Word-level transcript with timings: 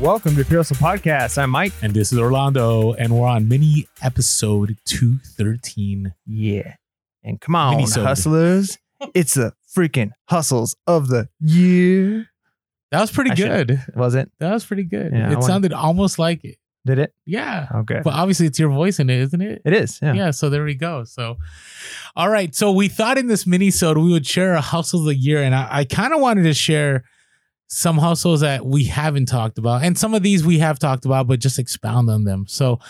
welcome 0.00 0.34
to 0.36 0.44
Pure 0.44 0.60
Hustle 0.60 0.76
Podcast. 0.76 1.38
I'm 1.38 1.50
Mike. 1.50 1.72
And 1.82 1.92
this 1.94 2.12
is 2.12 2.18
Orlando, 2.18 2.92
and 2.94 3.12
we're 3.18 3.26
on 3.28 3.48
mini 3.48 3.88
episode 4.02 4.76
213. 4.86 6.14
Yeah. 6.26 6.74
And 7.22 7.40
come 7.40 7.54
on, 7.54 7.76
Mini-sode. 7.76 8.06
hustlers. 8.06 8.78
It's 9.14 9.34
the 9.34 9.52
freaking 9.76 10.10
hustles 10.28 10.76
of 10.86 11.08
the 11.08 11.28
year. 11.40 12.26
That 12.90 13.00
was 13.00 13.10
pretty 13.10 13.30
I 13.30 13.34
should- 13.34 13.68
good. 13.68 13.82
Was 13.94 14.14
it? 14.14 14.30
That 14.40 14.52
was 14.52 14.64
pretty 14.64 14.84
good. 14.84 15.12
Yeah, 15.12 15.28
I 15.28 15.32
it 15.32 15.34
wanna- 15.36 15.46
sounded 15.46 15.72
almost 15.72 16.18
like 16.18 16.44
it. 16.44 16.56
Did 16.86 16.98
it? 16.98 17.12
Yeah. 17.26 17.68
Okay. 17.74 18.00
But 18.02 18.14
obviously, 18.14 18.46
it's 18.46 18.58
your 18.58 18.70
voice 18.70 18.98
in 18.98 19.10
it, 19.10 19.20
isn't 19.20 19.40
it? 19.42 19.60
It 19.66 19.74
is. 19.74 19.98
Yeah. 20.02 20.14
Yeah. 20.14 20.30
so 20.30 20.48
there 20.48 20.64
we 20.64 20.74
go. 20.74 21.04
So, 21.04 21.36
all 22.16 22.30
right. 22.30 22.54
So 22.54 22.72
we 22.72 22.88
thought 22.88 23.18
in 23.18 23.26
this 23.26 23.46
mini 23.46 23.70
we 23.82 24.12
would 24.12 24.26
share 24.26 24.54
a 24.54 24.62
hustle 24.62 25.00
of 25.00 25.06
the 25.06 25.14
year, 25.14 25.42
and 25.42 25.54
I, 25.54 25.68
I 25.70 25.84
kind 25.84 26.14
of 26.14 26.20
wanted 26.20 26.44
to 26.44 26.54
share 26.54 27.04
some 27.72 27.98
hustles 27.98 28.40
that 28.40 28.66
we 28.66 28.84
haven't 28.84 29.26
talked 29.26 29.56
about, 29.56 29.84
and 29.84 29.96
some 29.96 30.12
of 30.12 30.24
these 30.24 30.44
we 30.44 30.58
have 30.58 30.78
talked 30.80 31.04
about, 31.04 31.28
but 31.28 31.38
just 31.38 31.56
expound 31.56 32.10
on 32.10 32.24
them. 32.24 32.44
So, 32.48 32.80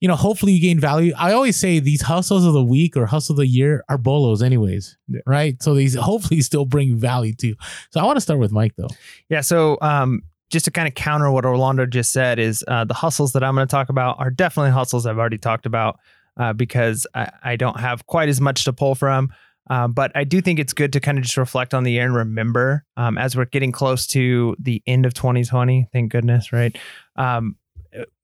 you 0.00 0.06
know, 0.06 0.14
hopefully 0.14 0.52
you 0.52 0.60
gain 0.60 0.78
value. 0.78 1.12
I 1.18 1.32
always 1.32 1.56
say 1.56 1.80
these 1.80 2.02
hustles 2.02 2.44
of 2.44 2.52
the 2.52 2.62
week 2.62 2.96
or 2.96 3.04
hustle 3.06 3.32
of 3.32 3.38
the 3.38 3.48
year 3.48 3.84
are 3.88 3.98
bolos, 3.98 4.40
anyways. 4.40 4.96
Yeah. 5.08 5.20
Right. 5.26 5.60
So 5.60 5.74
these 5.74 5.96
hopefully 5.96 6.40
still 6.40 6.64
bring 6.64 6.96
value 6.96 7.34
to. 7.34 7.48
you. 7.48 7.56
So 7.90 7.98
I 7.98 8.04
want 8.04 8.16
to 8.16 8.20
start 8.20 8.38
with 8.38 8.52
Mike 8.52 8.74
though. 8.76 8.88
Yeah. 9.28 9.40
So, 9.40 9.76
um, 9.80 10.22
just 10.50 10.64
to 10.64 10.70
kind 10.70 10.88
of 10.88 10.94
counter 10.94 11.30
what 11.30 11.44
Orlando 11.44 11.84
just 11.84 12.12
said, 12.12 12.38
is 12.38 12.64
uh, 12.68 12.84
the 12.84 12.94
hustles 12.94 13.32
that 13.32 13.42
I'm 13.44 13.54
going 13.54 13.66
to 13.66 13.70
talk 13.70 13.88
about 13.88 14.18
are 14.18 14.30
definitely 14.30 14.70
hustles 14.70 15.04
I've 15.04 15.18
already 15.18 15.36
talked 15.36 15.66
about 15.66 15.98
uh, 16.38 16.52
because 16.52 17.06
I, 17.14 17.30
I 17.42 17.56
don't 17.56 17.78
have 17.78 18.06
quite 18.06 18.28
as 18.28 18.40
much 18.40 18.64
to 18.64 18.72
pull 18.72 18.94
from. 18.94 19.30
Um, 19.70 19.92
but 19.92 20.12
I 20.14 20.24
do 20.24 20.40
think 20.40 20.58
it's 20.58 20.72
good 20.72 20.92
to 20.94 21.00
kind 21.00 21.18
of 21.18 21.24
just 21.24 21.36
reflect 21.36 21.74
on 21.74 21.84
the 21.84 21.92
year 21.92 22.04
and 22.04 22.14
remember 22.14 22.84
um, 22.96 23.18
as 23.18 23.36
we're 23.36 23.44
getting 23.44 23.72
close 23.72 24.06
to 24.08 24.56
the 24.58 24.82
end 24.86 25.06
of 25.06 25.14
2020. 25.14 25.88
Thank 25.92 26.12
goodness, 26.12 26.52
right? 26.52 26.76
Um, 27.16 27.56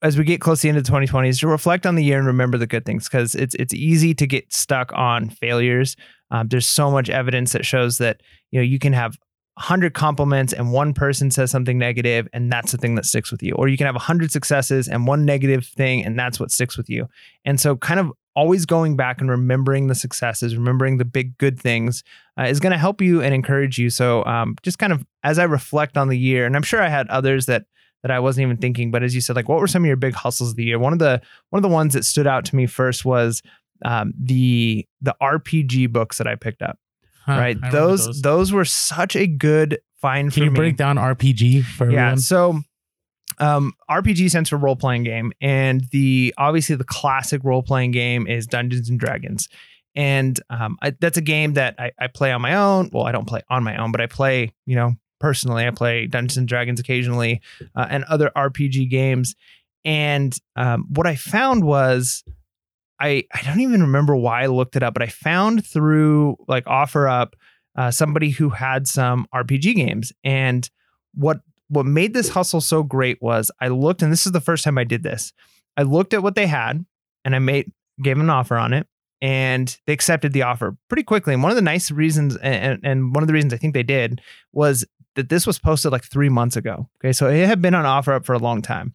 as 0.02 0.18
we 0.18 0.24
get 0.24 0.40
close 0.40 0.60
to 0.60 0.62
the 0.64 0.68
end 0.70 0.78
of 0.78 0.84
2020, 0.84 1.28
is 1.28 1.38
to 1.40 1.48
reflect 1.48 1.86
on 1.86 1.94
the 1.94 2.04
year 2.04 2.18
and 2.18 2.26
remember 2.26 2.58
the 2.58 2.66
good 2.66 2.84
things 2.84 3.08
because 3.08 3.34
it's 3.34 3.54
it's 3.54 3.72
easy 3.72 4.14
to 4.14 4.26
get 4.26 4.52
stuck 4.52 4.92
on 4.92 5.30
failures. 5.30 5.96
Um, 6.30 6.48
there's 6.48 6.66
so 6.66 6.90
much 6.90 7.08
evidence 7.08 7.52
that 7.52 7.64
shows 7.64 7.98
that 7.98 8.22
you 8.50 8.60
know 8.60 8.64
you 8.64 8.78
can 8.78 8.92
have 8.92 9.16
100 9.56 9.94
compliments 9.94 10.52
and 10.52 10.72
one 10.72 10.92
person 10.92 11.30
says 11.30 11.50
something 11.50 11.78
negative 11.78 12.26
and 12.32 12.50
that's 12.50 12.72
the 12.72 12.78
thing 12.78 12.96
that 12.96 13.06
sticks 13.06 13.30
with 13.30 13.40
you 13.40 13.54
or 13.54 13.68
you 13.68 13.76
can 13.76 13.86
have 13.86 13.94
100 13.94 14.32
successes 14.32 14.88
and 14.88 15.06
one 15.06 15.24
negative 15.24 15.64
thing 15.64 16.04
and 16.04 16.18
that's 16.18 16.40
what 16.40 16.50
sticks 16.50 16.76
with 16.76 16.90
you 16.90 17.06
and 17.44 17.60
so 17.60 17.76
kind 17.76 18.00
of 18.00 18.10
always 18.36 18.66
going 18.66 18.96
back 18.96 19.20
and 19.20 19.30
remembering 19.30 19.86
the 19.86 19.94
successes 19.94 20.56
remembering 20.56 20.98
the 20.98 21.04
big 21.04 21.36
good 21.38 21.58
things 21.60 22.02
uh, 22.38 22.42
is 22.44 22.58
going 22.60 22.72
to 22.72 22.78
help 22.78 23.00
you 23.00 23.22
and 23.22 23.32
encourage 23.34 23.78
you. 23.78 23.90
So 23.90 24.24
um, 24.24 24.56
just 24.62 24.78
kind 24.78 24.92
of 24.92 25.04
as 25.22 25.38
i 25.38 25.44
reflect 25.44 25.96
on 25.96 26.08
the 26.08 26.18
year 26.18 26.44
and 26.46 26.54
i'm 26.56 26.62
sure 26.62 26.82
i 26.82 26.88
had 26.88 27.08
others 27.08 27.46
that 27.46 27.64
that 28.02 28.10
i 28.10 28.18
wasn't 28.20 28.42
even 28.42 28.56
thinking 28.58 28.90
but 28.90 29.02
as 29.02 29.14
you 29.14 29.20
said 29.20 29.34
like 29.36 29.48
what 29.48 29.58
were 29.60 29.66
some 29.66 29.82
of 29.84 29.86
your 29.86 29.96
big 29.96 30.14
hustles 30.14 30.50
of 30.50 30.56
the 30.56 30.64
year? 30.64 30.78
One 30.78 30.92
of 30.92 30.98
the 30.98 31.20
one 31.50 31.58
of 31.58 31.62
the 31.62 31.74
ones 31.74 31.94
that 31.94 32.04
stood 32.04 32.26
out 32.26 32.44
to 32.46 32.56
me 32.56 32.66
first 32.66 33.04
was 33.04 33.40
um, 33.84 34.12
the 34.20 34.86
the 35.00 35.14
rpg 35.22 35.90
books 35.92 36.18
that 36.18 36.26
i 36.26 36.34
picked 36.34 36.62
up 36.62 36.78
Huh, 37.26 37.32
right? 37.38 37.56
Remember 37.56 37.76
those, 37.78 38.20
those. 38.20 38.52
were 38.52 38.66
such 38.66 39.16
a 39.16 39.26
good 39.26 39.78
find 40.02 40.30
Can 40.30 40.40
for 40.40 40.44
you 40.44 40.50
me. 40.50 40.56
break 40.56 40.76
down 40.76 40.96
RPG 40.96 41.64
for 41.64 41.84
yeah 41.90 42.00
everyone? 42.10 42.18
so 42.18 42.60
um 43.38 43.72
rpg 43.90 44.28
stands 44.28 44.50
for 44.50 44.56
role-playing 44.56 45.04
game 45.04 45.32
and 45.40 45.84
the 45.90 46.34
obviously 46.38 46.76
the 46.76 46.84
classic 46.84 47.42
role-playing 47.44 47.90
game 47.90 48.26
is 48.26 48.46
dungeons 48.46 48.88
and 48.88 48.98
dragons. 48.98 49.48
And 49.94 50.38
um 50.50 50.76
I, 50.82 50.94
that's 51.00 51.16
a 51.16 51.22
game 51.22 51.54
that 51.54 51.74
I, 51.78 51.92
I 51.98 52.06
play 52.08 52.32
on 52.32 52.40
my 52.42 52.54
own. 52.54 52.90
Well 52.92 53.04
i 53.04 53.12
don't 53.12 53.26
play 53.26 53.42
on 53.48 53.62
my 53.64 53.76
own 53.76 53.92
but 53.92 54.00
i 54.00 54.06
play 54.06 54.52
you 54.66 54.76
know 54.76 54.94
personally. 55.20 55.66
I 55.66 55.70
play 55.70 56.06
dungeons 56.06 56.36
and 56.36 56.46
dragons 56.46 56.80
occasionally 56.80 57.40
uh, 57.74 57.86
and 57.88 58.04
other 58.04 58.30
rpg 58.36 58.90
games. 58.90 59.34
And 59.84 60.36
um, 60.56 60.86
what 60.88 61.06
i 61.06 61.14
found 61.16 61.64
was 61.64 62.24
I, 63.00 63.24
I 63.34 63.42
don't 63.42 63.60
even 63.60 63.82
remember 63.82 64.16
why 64.16 64.44
I 64.44 64.46
looked 64.46 64.76
it 64.76 64.82
up, 64.82 64.94
but 64.94 65.02
I 65.02 65.08
found 65.08 65.66
through 65.66 66.36
like 66.46 66.64
OfferUp 66.64 67.32
uh, 67.76 67.90
somebody 67.90 68.30
who 68.30 68.50
had 68.50 68.86
some 68.86 69.26
RPG 69.34 69.74
games. 69.74 70.12
And 70.22 70.68
what 71.12 71.40
what 71.68 71.86
made 71.86 72.14
this 72.14 72.28
hustle 72.30 72.60
so 72.60 72.82
great 72.82 73.20
was 73.20 73.50
I 73.60 73.68
looked, 73.68 74.02
and 74.02 74.12
this 74.12 74.26
is 74.26 74.32
the 74.32 74.40
first 74.40 74.64
time 74.64 74.78
I 74.78 74.84
did 74.84 75.02
this. 75.02 75.32
I 75.76 75.82
looked 75.82 76.14
at 76.14 76.22
what 76.22 76.34
they 76.34 76.46
had, 76.46 76.84
and 77.24 77.34
I 77.34 77.38
made 77.38 77.72
gave 78.02 78.16
them 78.16 78.26
an 78.26 78.30
offer 78.30 78.56
on 78.56 78.72
it, 78.72 78.86
and 79.20 79.76
they 79.86 79.92
accepted 79.92 80.32
the 80.32 80.42
offer 80.42 80.76
pretty 80.88 81.02
quickly. 81.02 81.34
And 81.34 81.42
one 81.42 81.50
of 81.50 81.56
the 81.56 81.62
nice 81.62 81.90
reasons, 81.90 82.36
and, 82.36 82.80
and 82.82 83.14
one 83.14 83.22
of 83.22 83.28
the 83.28 83.34
reasons 83.34 83.54
I 83.54 83.56
think 83.56 83.74
they 83.74 83.82
did 83.82 84.20
was 84.52 84.84
that 85.16 85.28
this 85.28 85.46
was 85.46 85.58
posted 85.58 85.92
like 85.92 86.04
three 86.04 86.28
months 86.28 86.56
ago. 86.56 86.88
Okay, 86.98 87.12
so 87.12 87.28
it 87.28 87.46
had 87.46 87.62
been 87.62 87.74
on 87.74 87.84
OfferUp 87.84 88.24
for 88.24 88.34
a 88.34 88.38
long 88.38 88.62
time, 88.62 88.94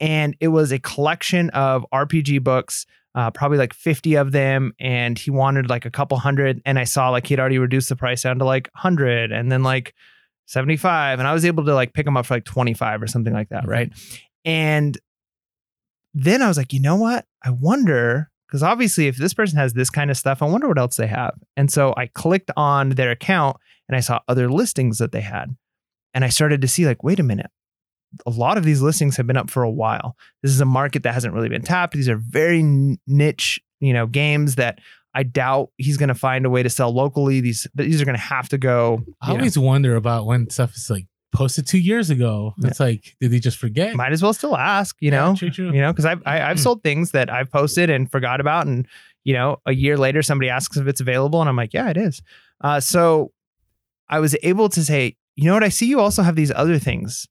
and 0.00 0.36
it 0.40 0.48
was 0.48 0.72
a 0.72 0.78
collection 0.78 1.50
of 1.50 1.86
RPG 1.92 2.42
books 2.42 2.86
uh, 3.14 3.30
probably 3.30 3.58
like 3.58 3.72
50 3.72 4.16
of 4.16 4.32
them 4.32 4.72
and 4.80 5.18
he 5.18 5.30
wanted 5.30 5.70
like 5.70 5.84
a 5.84 5.90
couple 5.90 6.18
hundred 6.18 6.60
and 6.64 6.78
i 6.78 6.84
saw 6.84 7.10
like 7.10 7.26
he'd 7.26 7.38
already 7.38 7.58
reduced 7.58 7.88
the 7.88 7.96
price 7.96 8.22
down 8.22 8.38
to 8.38 8.44
like 8.44 8.68
100 8.74 9.30
and 9.30 9.52
then 9.52 9.62
like 9.62 9.94
75 10.46 11.18
and 11.18 11.26
i 11.28 11.32
was 11.32 11.44
able 11.44 11.64
to 11.64 11.74
like 11.74 11.92
pick 11.92 12.04
them 12.04 12.16
up 12.16 12.26
for 12.26 12.34
like 12.34 12.44
25 12.44 13.02
or 13.02 13.06
something 13.06 13.32
like 13.32 13.48
that 13.48 13.64
Mhm. 13.64 13.68
right 13.68 13.92
and 14.44 14.98
then 16.12 16.42
i 16.42 16.48
was 16.48 16.56
like 16.56 16.72
you 16.72 16.80
know 16.80 16.96
what 16.96 17.24
i 17.42 17.50
wonder 17.50 18.30
because 18.46 18.62
obviously 18.62 19.06
if 19.08 19.16
this 19.16 19.34
person 19.34 19.58
has 19.58 19.72
this 19.72 19.90
kind 19.90 20.10
of 20.10 20.16
stuff 20.16 20.42
i 20.42 20.46
wonder 20.46 20.68
what 20.68 20.78
else 20.78 20.96
they 20.96 21.06
have 21.06 21.34
and 21.56 21.70
so 21.72 21.94
i 21.96 22.06
clicked 22.06 22.50
on 22.56 22.90
their 22.90 23.10
account 23.10 23.56
and 23.88 23.96
i 23.96 24.00
saw 24.00 24.20
other 24.28 24.48
listings 24.50 24.98
that 24.98 25.12
they 25.12 25.20
had 25.22 25.56
and 26.12 26.24
i 26.24 26.28
started 26.28 26.60
to 26.60 26.68
see 26.68 26.86
like 26.86 27.02
wait 27.02 27.18
a 27.20 27.24
minute 27.24 27.50
a 28.26 28.30
lot 28.30 28.56
of 28.56 28.62
these 28.64 28.80
listings 28.80 29.16
have 29.16 29.26
been 29.26 29.36
up 29.36 29.50
for 29.50 29.64
a 29.64 29.70
while. 29.70 30.16
This 30.40 30.52
is 30.52 30.60
a 30.60 30.64
market 30.64 31.02
that 31.02 31.14
hasn't 31.14 31.34
really 31.34 31.48
been 31.48 31.62
tapped. 31.62 31.94
These 31.94 32.08
are 32.08 32.16
very 32.16 32.62
niche, 33.08 33.58
you 33.80 33.92
know, 33.92 34.06
games 34.06 34.54
that 34.54 34.78
I 35.14 35.22
doubt 35.22 35.70
he's 35.78 35.96
going 35.96 36.08
to 36.08 36.14
find 36.14 36.44
a 36.44 36.50
way 36.50 36.62
to 36.62 36.70
sell 36.70 36.92
locally. 36.92 37.40
These 37.40 37.66
these 37.74 38.02
are 38.02 38.04
going 38.04 38.16
to 38.16 38.20
have 38.22 38.48
to 38.50 38.58
go. 38.58 39.04
I 39.20 39.28
you 39.28 39.34
know, 39.34 39.40
always 39.40 39.58
wonder 39.58 39.96
about 39.96 40.26
when 40.26 40.50
stuff 40.50 40.74
is 40.74 40.90
like 40.90 41.06
posted 41.32 41.66
two 41.66 41.78
years 41.78 42.10
ago. 42.10 42.54
Yeah. 42.58 42.68
It's 42.68 42.80
like, 42.80 43.16
did 43.20 43.32
he 43.32 43.40
just 43.40 43.58
forget? 43.58 43.94
might 43.94 44.12
as 44.12 44.22
well 44.22 44.32
still 44.32 44.56
ask, 44.56 44.96
you 45.00 45.10
Yeah, 45.10 45.26
know, 45.30 45.34
true, 45.36 45.50
true. 45.50 45.72
you 45.72 45.80
know, 45.80 45.92
because 45.92 46.04
I've 46.04 46.22
I, 46.26 46.42
I've 46.42 46.56
Hmm. 46.58 46.62
sold 46.62 46.82
things 46.82 47.10
that 47.12 47.30
I've 47.32 47.50
posted 47.50 47.90
and 47.90 48.10
forgot 48.10 48.40
about, 48.40 48.66
and 48.66 48.86
you 49.24 49.34
know, 49.34 49.56
a 49.66 49.72
year 49.74 49.96
later 49.96 50.22
somebody 50.22 50.50
asks 50.50 50.76
if 50.76 50.86
it's 50.86 51.00
available, 51.00 51.40
and 51.40 51.48
I'm 51.48 51.56
like, 51.56 51.72
yeah, 51.74 51.88
it 51.90 51.96
is. 51.96 52.20
Uh, 52.62 52.80
so 52.80 53.32
I 54.08 54.20
was 54.20 54.36
able 54.42 54.68
to 54.70 54.84
say, 54.84 55.16
you 55.36 55.44
know 55.46 55.54
what, 55.54 55.64
I 55.64 55.68
see 55.70 55.86
you 55.86 55.98
also 56.00 56.22
have 56.22 56.36
these 56.36 56.52
other 56.54 56.78
things. 56.78 57.26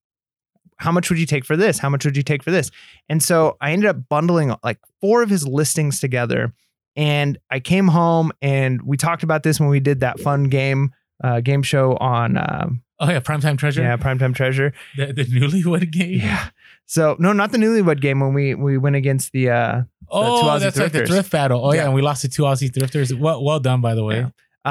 How 0.77 0.91
much 0.91 1.09
would 1.09 1.19
you 1.19 1.25
take 1.25 1.45
for 1.45 1.55
this? 1.55 1.77
How 1.79 1.87
much 1.89 2.03
would 2.03 2.17
you 2.17 2.23
take 2.23 2.43
for 2.43 2.51
this? 2.51 2.71
And 3.07 3.21
so 3.21 3.55
I 3.61 3.71
ended 3.71 3.89
up 3.89 4.09
bundling 4.09 4.53
like 4.63 4.79
four 5.01 5.21
of 5.21 5.29
his 5.29 5.47
listings 5.47 5.99
together. 5.99 6.53
And 6.95 7.37
I 7.49 7.59
came 7.59 7.87
home 7.87 8.31
and 8.41 8.81
we 8.83 8.97
talked 8.97 9.23
about 9.23 9.43
this 9.43 9.59
when 9.59 9.69
we 9.69 9.79
did 9.79 10.01
that 10.01 10.19
fun 10.19 10.45
game 10.45 10.93
uh, 11.23 11.39
game 11.41 11.63
show 11.63 11.95
on 11.97 12.37
um, 12.37 12.83
Oh 12.99 13.09
yeah, 13.09 13.19
primetime 13.19 13.57
treasure. 13.57 13.81
yeah 13.81 13.97
Primetime 13.97 14.35
Treasure. 14.35 14.73
the, 14.97 15.07
the 15.07 15.25
newlywed 15.25 15.91
game. 15.91 16.19
Yeah. 16.19 16.49
So 16.85 17.15
no, 17.19 17.33
not 17.33 17.51
the 17.51 17.57
newlywed 17.57 17.99
game 18.01 18.19
when 18.19 18.33
we 18.33 18.55
we 18.55 18.77
went 18.77 18.95
against 18.95 19.31
the 19.31 19.49
uh 19.49 19.81
two 19.81 19.87
Oh, 20.11 20.59
that's 20.59 20.77
like 20.77 20.91
the 20.91 20.99
thrifters. 21.01 21.07
thrift 21.07 21.31
battle. 21.31 21.65
Oh 21.65 21.71
yeah. 21.73 21.81
Yeah. 21.81 21.85
and 21.85 21.93
we 21.95 22.01
lost 22.01 22.21
to 22.21 22.29
two 22.29 22.43
Aussie 22.43 22.69
thrifters. 22.71 23.17
Well, 23.17 23.43
well 23.43 23.59
done 23.59 23.81
by 23.81 23.95
the 23.95 24.03
way. 24.03 24.17
Yeah. 24.19 24.29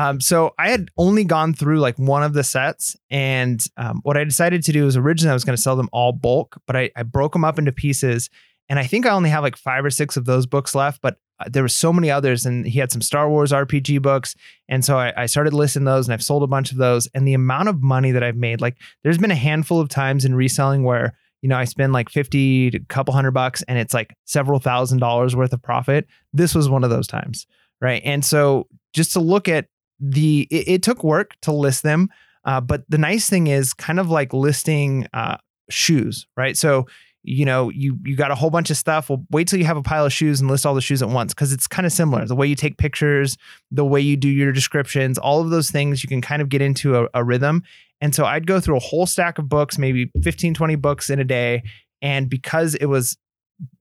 um 0.08 0.20
so 0.20 0.54
I 0.58 0.70
had 0.70 0.88
only 0.96 1.24
gone 1.24 1.52
through 1.54 1.80
like 1.80 1.98
one 1.98 2.22
of 2.22 2.32
the 2.34 2.44
sets 2.44 2.96
and 3.10 3.62
um 3.76 4.00
what 4.04 4.16
I 4.16 4.24
decided 4.24 4.62
to 4.64 4.72
do 4.72 4.84
was 4.84 4.96
originally 4.96 5.30
I 5.30 5.34
was 5.34 5.44
going 5.44 5.56
to 5.56 5.62
sell 5.62 5.74
them 5.76 5.88
all 5.92 6.12
bulk, 6.12 6.56
but 6.66 6.76
I 6.76 6.90
I 6.96 7.02
broke 7.02 7.32
them 7.32 7.44
up 7.44 7.58
into 7.58 7.72
pieces 7.72 8.30
and 8.68 8.78
I 8.78 8.86
think 8.86 9.04
I 9.06 9.10
only 9.10 9.28
have 9.30 9.42
like 9.42 9.56
5 9.56 9.84
or 9.84 9.90
6 9.90 10.16
of 10.16 10.24
those 10.24 10.46
books 10.46 10.74
left, 10.74 11.02
but 11.02 11.16
there 11.50 11.62
were 11.62 11.68
so 11.68 11.92
many 11.92 12.10
others 12.10 12.46
and 12.46 12.66
he 12.66 12.78
had 12.78 12.92
some 12.92 13.02
Star 13.02 13.28
Wars 13.28 13.52
RPG 13.52 14.02
books 14.02 14.34
and 14.68 14.84
so 14.84 14.98
I, 14.98 15.12
I 15.22 15.26
started 15.26 15.52
listing 15.52 15.84
those 15.84 16.06
and 16.06 16.14
I've 16.14 16.22
sold 16.22 16.42
a 16.42 16.46
bunch 16.46 16.72
of 16.72 16.78
those 16.78 17.06
and 17.14 17.26
the 17.26 17.34
amount 17.34 17.68
of 17.68 17.82
money 17.82 18.12
that 18.12 18.22
I've 18.22 18.36
made 18.36 18.60
like 18.60 18.76
there's 19.02 19.18
been 19.18 19.30
a 19.30 19.36
handful 19.36 19.80
of 19.80 19.88
times 19.88 20.24
in 20.24 20.34
reselling 20.34 20.84
where 20.84 21.16
you 21.40 21.48
know 21.48 21.56
I 21.56 21.64
spend 21.64 21.92
like 21.92 22.08
50 22.08 22.70
to 22.72 22.78
a 22.78 22.84
couple 22.86 23.14
hundred 23.14 23.32
bucks 23.32 23.62
and 23.62 23.78
it's 23.78 23.94
like 23.94 24.14
several 24.24 24.58
thousand 24.58 24.98
dollars 24.98 25.34
worth 25.36 25.52
of 25.52 25.62
profit. 25.62 26.06
This 26.32 26.54
was 26.54 26.68
one 26.68 26.84
of 26.84 26.90
those 26.90 27.06
times 27.06 27.46
right? 27.80 28.02
And 28.04 28.24
so 28.24 28.68
just 28.92 29.12
to 29.14 29.20
look 29.20 29.48
at 29.48 29.66
the 29.98 30.46
it, 30.50 30.68
it 30.68 30.82
took 30.82 31.04
work 31.04 31.36
to 31.42 31.52
list 31.52 31.82
them 31.82 32.08
uh, 32.44 32.60
but 32.60 32.84
the 32.88 32.98
nice 32.98 33.28
thing 33.28 33.46
is 33.46 33.72
kind 33.72 34.00
of 34.00 34.10
like 34.10 34.32
listing 34.32 35.06
uh, 35.14 35.36
shoes 35.70 36.26
right? 36.36 36.56
So 36.56 36.86
you 37.24 37.44
know 37.44 37.70
you 37.70 37.98
you 38.04 38.16
got 38.16 38.30
a 38.30 38.34
whole 38.34 38.50
bunch 38.50 38.70
of 38.70 38.76
stuff 38.76 39.08
well 39.08 39.24
wait 39.30 39.46
till 39.46 39.58
you 39.58 39.64
have 39.64 39.76
a 39.76 39.82
pile 39.82 40.04
of 40.04 40.12
shoes 40.12 40.40
and 40.40 40.50
list 40.50 40.66
all 40.66 40.74
the 40.74 40.80
shoes 40.80 41.02
at 41.02 41.08
once 41.08 41.32
because 41.32 41.52
it's 41.52 41.66
kind 41.66 41.86
of 41.86 41.92
similar 41.92 42.26
the 42.26 42.34
way 42.34 42.46
you 42.46 42.56
take 42.56 42.78
pictures 42.78 43.36
the 43.70 43.84
way 43.84 44.00
you 44.00 44.16
do 44.16 44.28
your 44.28 44.52
descriptions 44.52 45.18
all 45.18 45.40
of 45.40 45.50
those 45.50 45.70
things 45.70 46.02
you 46.02 46.08
can 46.08 46.20
kind 46.20 46.42
of 46.42 46.48
get 46.48 46.60
into 46.60 46.96
a, 46.96 47.08
a 47.14 47.22
rhythm 47.22 47.62
and 48.00 48.14
so 48.14 48.24
i'd 48.24 48.46
go 48.46 48.60
through 48.60 48.76
a 48.76 48.80
whole 48.80 49.06
stack 49.06 49.38
of 49.38 49.48
books 49.48 49.78
maybe 49.78 50.10
15 50.22 50.54
20 50.54 50.74
books 50.76 51.10
in 51.10 51.18
a 51.20 51.24
day 51.24 51.62
and 52.00 52.28
because 52.28 52.74
it 52.76 52.86
was 52.86 53.16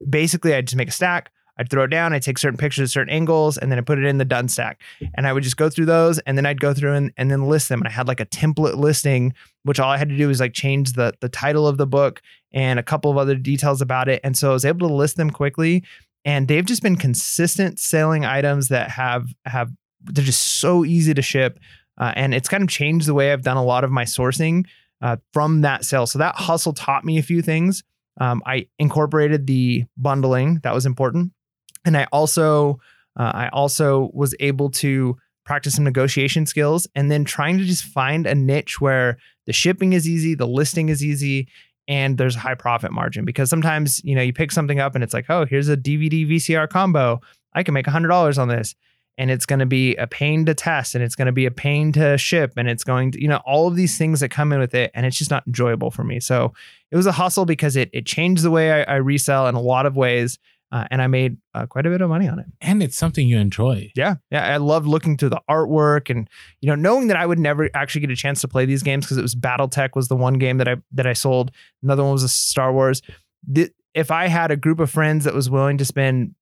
basically 0.07 0.53
i'd 0.53 0.67
just 0.67 0.77
make 0.77 0.89
a 0.89 0.91
stack 0.91 1.31
I'd 1.57 1.69
throw 1.69 1.83
it 1.83 1.89
down, 1.89 2.11
I'd 2.11 2.23
take 2.23 2.39
certain 2.39 2.57
pictures 2.57 2.89
at 2.89 2.91
certain 2.91 3.13
angles, 3.13 3.57
and 3.57 3.71
then 3.71 3.77
I 3.77 3.81
put 3.81 3.99
it 3.99 4.05
in 4.05 4.17
the 4.17 4.25
done 4.25 4.47
stack. 4.47 4.81
And 5.13 5.27
I 5.27 5.33
would 5.33 5.43
just 5.43 5.57
go 5.57 5.69
through 5.69 5.85
those 5.85 6.17
and 6.19 6.35
then 6.35 6.45
I'd 6.45 6.59
go 6.59 6.73
through 6.73 6.93
and, 6.93 7.13
and 7.17 7.29
then 7.29 7.47
list 7.47 7.69
them. 7.69 7.81
And 7.81 7.87
I 7.87 7.91
had 7.91 8.07
like 8.07 8.19
a 8.19 8.25
template 8.25 8.77
listing, 8.77 9.33
which 9.63 9.79
all 9.79 9.91
I 9.91 9.97
had 9.97 10.09
to 10.09 10.17
do 10.17 10.27
was 10.27 10.39
like 10.39 10.53
change 10.53 10.93
the 10.93 11.13
the 11.21 11.29
title 11.29 11.67
of 11.67 11.77
the 11.77 11.85
book 11.85 12.21
and 12.53 12.79
a 12.79 12.83
couple 12.83 13.11
of 13.11 13.17
other 13.17 13.35
details 13.35 13.81
about 13.81 14.09
it. 14.09 14.19
And 14.23 14.37
so 14.37 14.49
I 14.49 14.53
was 14.53 14.65
able 14.65 14.87
to 14.87 14.93
list 14.93 15.17
them 15.17 15.29
quickly. 15.29 15.83
And 16.23 16.47
they've 16.47 16.65
just 16.65 16.83
been 16.83 16.97
consistent 16.97 17.79
selling 17.79 18.25
items 18.25 18.67
that 18.67 18.91
have 18.91 19.33
have 19.45 19.71
they're 20.03 20.25
just 20.25 20.59
so 20.59 20.83
easy 20.85 21.13
to 21.13 21.21
ship. 21.21 21.59
Uh, 21.97 22.13
and 22.15 22.33
it's 22.33 22.49
kind 22.49 22.63
of 22.63 22.69
changed 22.69 23.07
the 23.07 23.13
way 23.13 23.31
I've 23.31 23.43
done 23.43 23.57
a 23.57 23.63
lot 23.63 23.83
of 23.83 23.91
my 23.91 24.03
sourcing 24.03 24.65
uh, 25.01 25.17
from 25.33 25.61
that 25.61 25.83
sale. 25.85 26.05
So 26.05 26.19
that 26.19 26.35
hustle 26.35 26.73
taught 26.73 27.05
me 27.05 27.17
a 27.17 27.23
few 27.23 27.41
things. 27.41 27.83
Um, 28.19 28.41
I 28.45 28.67
incorporated 28.77 29.47
the 29.47 29.85
bundling 29.97 30.59
that 30.63 30.73
was 30.73 30.85
important, 30.85 31.31
and 31.85 31.97
I 31.97 32.07
also 32.11 32.79
uh, 33.17 33.31
I 33.33 33.49
also 33.49 34.11
was 34.13 34.35
able 34.39 34.69
to 34.71 35.17
practice 35.45 35.75
some 35.75 35.83
negotiation 35.83 36.45
skills, 36.45 36.87
and 36.93 37.09
then 37.09 37.23
trying 37.23 37.57
to 37.57 37.63
just 37.63 37.83
find 37.83 38.27
a 38.27 38.35
niche 38.35 38.79
where 38.79 39.17
the 39.47 39.53
shipping 39.53 39.93
is 39.93 40.07
easy, 40.07 40.35
the 40.35 40.47
listing 40.47 40.89
is 40.89 41.03
easy, 41.03 41.47
and 41.91 42.17
there's 42.17 42.37
a 42.37 42.39
high 42.39 42.55
profit 42.55 42.93
margin. 42.93 43.25
Because 43.25 43.49
sometimes 43.49 44.01
you 44.05 44.15
know 44.15 44.21
you 44.21 44.31
pick 44.31 44.51
something 44.51 44.79
up 44.79 44.95
and 44.95 45.03
it's 45.03 45.13
like, 45.13 45.25
oh, 45.29 45.45
here's 45.45 45.67
a 45.67 45.75
DVD 45.75 46.27
VCR 46.27 46.69
combo. 46.69 47.19
I 47.53 47.63
can 47.63 47.73
make 47.73 47.85
hundred 47.85 48.07
dollars 48.07 48.37
on 48.37 48.47
this 48.47 48.75
and 49.17 49.29
it's 49.29 49.45
going 49.45 49.59
to 49.59 49.65
be 49.65 49.95
a 49.97 50.07
pain 50.07 50.45
to 50.45 50.53
test 50.53 50.95
and 50.95 51.03
it's 51.03 51.15
going 51.15 51.25
to 51.25 51.31
be 51.31 51.45
a 51.45 51.51
pain 51.51 51.91
to 51.91 52.17
ship 52.17 52.53
and 52.57 52.69
it's 52.69 52.83
going 52.83 53.11
to 53.11 53.21
you 53.21 53.27
know 53.27 53.41
all 53.45 53.67
of 53.67 53.75
these 53.75 53.97
things 53.97 54.19
that 54.21 54.29
come 54.29 54.51
in 54.53 54.59
with 54.59 54.73
it 54.73 54.91
and 54.93 55.05
it's 55.05 55.17
just 55.17 55.29
not 55.31 55.45
enjoyable 55.45 55.91
for 55.91 56.03
me 56.03 56.19
so 56.19 56.53
it 56.91 56.95
was 56.95 57.05
a 57.05 57.11
hustle 57.11 57.45
because 57.45 57.75
it 57.75 57.89
it 57.93 58.05
changed 58.05 58.41
the 58.43 58.51
way 58.51 58.71
i, 58.71 58.93
I 58.93 58.95
resell 58.95 59.47
in 59.47 59.55
a 59.55 59.61
lot 59.61 59.85
of 59.85 59.95
ways 59.95 60.39
uh, 60.71 60.85
and 60.91 61.01
i 61.01 61.07
made 61.07 61.37
uh, 61.53 61.65
quite 61.65 61.85
a 61.85 61.89
bit 61.89 62.01
of 62.01 62.09
money 62.09 62.27
on 62.27 62.39
it 62.39 62.45
and 62.61 62.81
it's 62.81 62.97
something 62.97 63.27
you 63.27 63.37
enjoy 63.37 63.91
yeah 63.95 64.15
yeah 64.31 64.45
i 64.45 64.57
loved 64.57 64.87
looking 64.87 65.17
through 65.17 65.29
the 65.29 65.41
artwork 65.49 66.09
and 66.09 66.29
you 66.61 66.67
know 66.67 66.75
knowing 66.75 67.07
that 67.07 67.17
i 67.17 67.25
would 67.25 67.39
never 67.39 67.69
actually 67.73 68.01
get 68.01 68.11
a 68.11 68.15
chance 68.15 68.41
to 68.41 68.47
play 68.47 68.65
these 68.65 68.83
games 68.83 69.05
because 69.05 69.17
it 69.17 69.21
was 69.21 69.35
battletech 69.35 69.95
was 69.95 70.07
the 70.07 70.15
one 70.15 70.35
game 70.35 70.57
that 70.57 70.67
i 70.67 70.75
that 70.91 71.07
i 71.07 71.13
sold 71.13 71.51
another 71.83 72.03
one 72.03 72.13
was 72.13 72.23
a 72.23 72.29
star 72.29 72.73
wars 72.73 73.01
the, 73.47 73.69
if 73.93 74.11
i 74.11 74.27
had 74.27 74.51
a 74.51 74.57
group 74.57 74.79
of 74.79 74.89
friends 74.89 75.25
that 75.25 75.33
was 75.33 75.49
willing 75.49 75.77
to 75.77 75.85
spend 75.85 76.33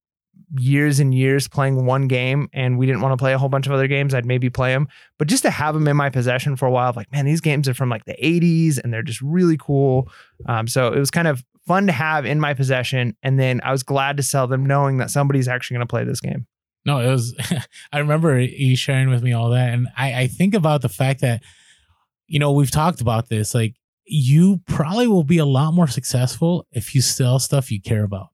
years 0.58 1.00
and 1.00 1.14
years 1.14 1.48
playing 1.48 1.86
one 1.86 2.08
game 2.08 2.50
and 2.54 2.78
we 2.78 2.86
didn't 2.86 3.02
want 3.02 3.14
to 3.14 3.18
play 3.18 3.34
a 3.34 3.38
whole 3.38 3.50
bunch 3.50 3.68
of 3.68 3.74
other 3.74 3.88
games, 3.88 4.14
I'd 4.14 4.26
maybe 4.26 4.50
play 4.50 4.72
them. 4.72 4.88
But 5.18 5.28
just 5.28 5.44
to 5.44 5.50
have 5.50 5.74
them 5.74 5.88
in 5.88 5.96
my 5.96 6.10
possession 6.10 6.56
for 6.56 6.66
a 6.66 6.72
while, 6.72 6.94
like, 6.96 7.12
man, 7.12 7.26
these 7.26 7.42
games 7.42 7.68
are 7.68 7.74
from 7.74 7.90
like 7.90 8.06
the 8.06 8.16
80s 8.22 8.80
and 8.84 8.92
they're 8.94 9.04
just 9.04 9.22
really 9.22 9.58
cool. 9.58 10.10
Um, 10.48 10.68
so 10.68 10.92
it 10.92 11.00
was 11.00 11.12
kind 11.12 11.28
of 11.28 11.44
fun 11.70 11.86
to 11.86 11.94
have 11.94 12.26
in 12.26 12.40
my 12.40 12.56
possession. 12.56 13.16
And 13.22 13.40
then 13.40 13.62
I 13.64 13.72
was 13.72 13.84
glad 13.84 14.18
to 14.18 14.24
sell 14.24 14.48
them 14.48 14.66
knowing 14.66 14.98
that 14.98 15.12
somebody's 15.12 15.48
actually 15.48 15.76
going 15.76 15.88
to 15.88 15.92
play 15.92 16.04
this 16.04 16.20
game. 16.20 16.48
No, 16.84 17.00
it 17.00 17.08
was, 17.12 17.36
I 17.94 18.00
remember 18.00 18.40
you 18.40 18.76
sharing 18.76 19.10
with 19.10 19.22
me 19.22 19.34
all 19.34 19.52
that. 19.52 19.72
And 19.72 19.88
I, 19.96 20.22
I 20.22 20.28
think 20.28 20.56
about 20.56 20.82
the 20.82 20.90
fact 20.90 21.22
that, 21.22 21.44
you 22.26 22.40
know, 22.40 22.52
we've 22.52 22.72
talked 22.72 23.02
about 23.02 23.30
this. 23.30 23.54
Like, 23.54 23.76
you 24.06 24.62
probably 24.66 25.06
will 25.06 25.24
be 25.24 25.38
a 25.38 25.46
lot 25.46 25.76
more 25.76 25.88
successful 25.88 26.66
if 26.72 26.96
you 26.96 27.02
sell 27.02 27.38
stuff 27.38 27.72
you 27.72 27.80
care 27.80 28.04
about, 28.04 28.30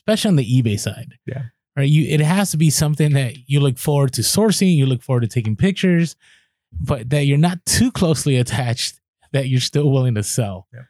especially 0.00 0.30
on 0.30 0.36
the 0.36 0.62
eBay 0.62 0.78
side. 0.78 1.14
Yeah 1.24 1.44
right? 1.76 1.88
You 1.88 2.12
it 2.12 2.20
has 2.20 2.50
to 2.50 2.56
be 2.56 2.68
something 2.68 3.12
that 3.12 3.48
you 3.48 3.60
look 3.60 3.78
forward 3.78 4.12
to 4.14 4.22
sourcing, 4.22 4.76
you 4.76 4.86
look 4.86 5.04
forward 5.04 5.20
to 5.20 5.28
taking 5.28 5.54
pictures, 5.54 6.16
but 6.72 7.10
that 7.10 7.26
you're 7.26 7.38
not 7.38 7.64
too 7.64 7.90
closely 7.90 8.36
attached 8.36 9.00
that 9.32 9.48
you're 9.48 9.60
still 9.60 9.90
willing 9.90 10.14
to 10.14 10.22
sell. 10.22 10.66
Yeah. 10.72 10.80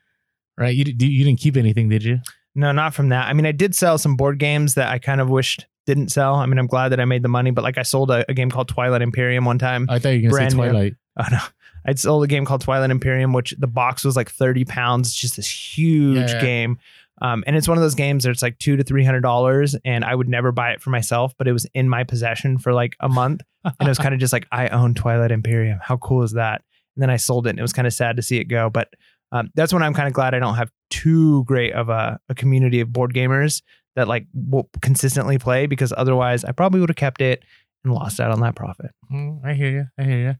Right? 0.60 0.74
You 0.74 0.84
you 0.84 1.24
didn't 1.24 1.40
keep 1.40 1.56
anything, 1.56 1.88
did 1.88 2.04
you? 2.04 2.18
No, 2.54 2.70
not 2.72 2.94
from 2.94 3.08
that. 3.08 3.28
I 3.28 3.32
mean, 3.32 3.46
I 3.46 3.52
did 3.52 3.74
sell 3.74 3.96
some 3.98 4.16
board 4.16 4.38
games 4.38 4.74
that 4.74 4.88
I 4.88 4.98
kind 4.98 5.20
of 5.20 5.30
wished 5.30 5.66
didn't 5.86 6.10
sell. 6.10 6.36
I 6.36 6.46
mean, 6.46 6.58
I'm 6.58 6.66
glad 6.66 6.90
that 6.90 7.00
I 7.00 7.04
made 7.04 7.22
the 7.22 7.28
money, 7.28 7.50
but 7.50 7.64
like 7.64 7.78
I 7.78 7.82
sold 7.82 8.10
a, 8.10 8.24
a 8.30 8.34
game 8.34 8.50
called 8.50 8.68
Twilight 8.68 9.02
Imperium 9.02 9.44
one 9.44 9.58
time. 9.58 9.86
I 9.88 9.98
thought 9.98 10.10
you 10.10 10.30
were 10.30 10.38
going 10.38 10.44
to 10.44 10.50
say 10.50 10.56
Twilight. 10.56 10.92
New. 10.92 11.24
Oh 11.24 11.26
no. 11.32 11.38
I 11.86 11.94
sold 11.94 12.22
a 12.24 12.26
game 12.26 12.44
called 12.44 12.60
Twilight 12.60 12.90
Imperium, 12.90 13.32
which 13.32 13.54
the 13.58 13.66
box 13.66 14.04
was 14.04 14.14
like 14.14 14.30
30 14.30 14.66
pounds. 14.66 15.08
It's 15.08 15.16
just 15.16 15.36
this 15.36 15.48
huge 15.48 16.16
yeah, 16.16 16.34
yeah. 16.34 16.40
game. 16.40 16.78
Um, 17.22 17.44
and 17.46 17.56
it's 17.56 17.68
one 17.68 17.76
of 17.76 17.82
those 17.82 17.94
games 17.94 18.24
that 18.24 18.30
it's 18.30 18.42
like 18.42 18.58
two 18.58 18.76
to 18.76 18.82
three 18.82 19.04
hundred 19.04 19.20
dollars, 19.20 19.76
and 19.84 20.04
I 20.04 20.14
would 20.14 20.28
never 20.28 20.52
buy 20.52 20.70
it 20.70 20.80
for 20.80 20.90
myself, 20.90 21.34
but 21.36 21.46
it 21.46 21.52
was 21.52 21.66
in 21.74 21.88
my 21.88 22.02
possession 22.02 22.56
for 22.56 22.72
like 22.72 22.96
a 23.00 23.08
month, 23.08 23.42
and 23.64 23.74
it 23.78 23.88
was 23.88 23.98
kind 23.98 24.14
of 24.14 24.20
just 24.20 24.32
like 24.32 24.46
I 24.50 24.68
own 24.68 24.94
Twilight 24.94 25.30
Imperium. 25.30 25.78
How 25.82 25.98
cool 25.98 26.22
is 26.22 26.32
that? 26.32 26.62
And 26.96 27.02
then 27.02 27.10
I 27.10 27.16
sold 27.16 27.46
it, 27.46 27.50
and 27.50 27.58
it 27.58 27.62
was 27.62 27.74
kind 27.74 27.86
of 27.86 27.92
sad 27.92 28.16
to 28.16 28.22
see 28.22 28.38
it 28.38 28.44
go. 28.44 28.70
But 28.70 28.94
um, 29.32 29.50
that's 29.54 29.72
when 29.72 29.82
I'm 29.82 29.94
kind 29.94 30.08
of 30.08 30.14
glad 30.14 30.34
I 30.34 30.38
don't 30.38 30.56
have 30.56 30.70
too 30.90 31.44
great 31.44 31.72
of 31.72 31.88
a, 31.88 32.18
a 32.28 32.34
community 32.34 32.80
of 32.80 32.92
board 32.92 33.14
gamers 33.14 33.62
that 33.96 34.08
like 34.08 34.26
will 34.34 34.68
consistently 34.82 35.38
play, 35.38 35.66
because 35.66 35.92
otherwise 35.96 36.44
I 36.44 36.52
probably 36.52 36.80
would 36.80 36.90
have 36.90 36.96
kept 36.96 37.20
it 37.20 37.42
and 37.84 37.92
lost 37.92 38.20
out 38.20 38.30
on 38.30 38.40
that 38.40 38.54
profit. 38.54 38.90
Mm, 39.12 39.44
I 39.44 39.54
hear 39.54 39.70
you. 39.70 39.86
I 39.98 40.02
hear 40.04 40.18
you. 40.18 40.34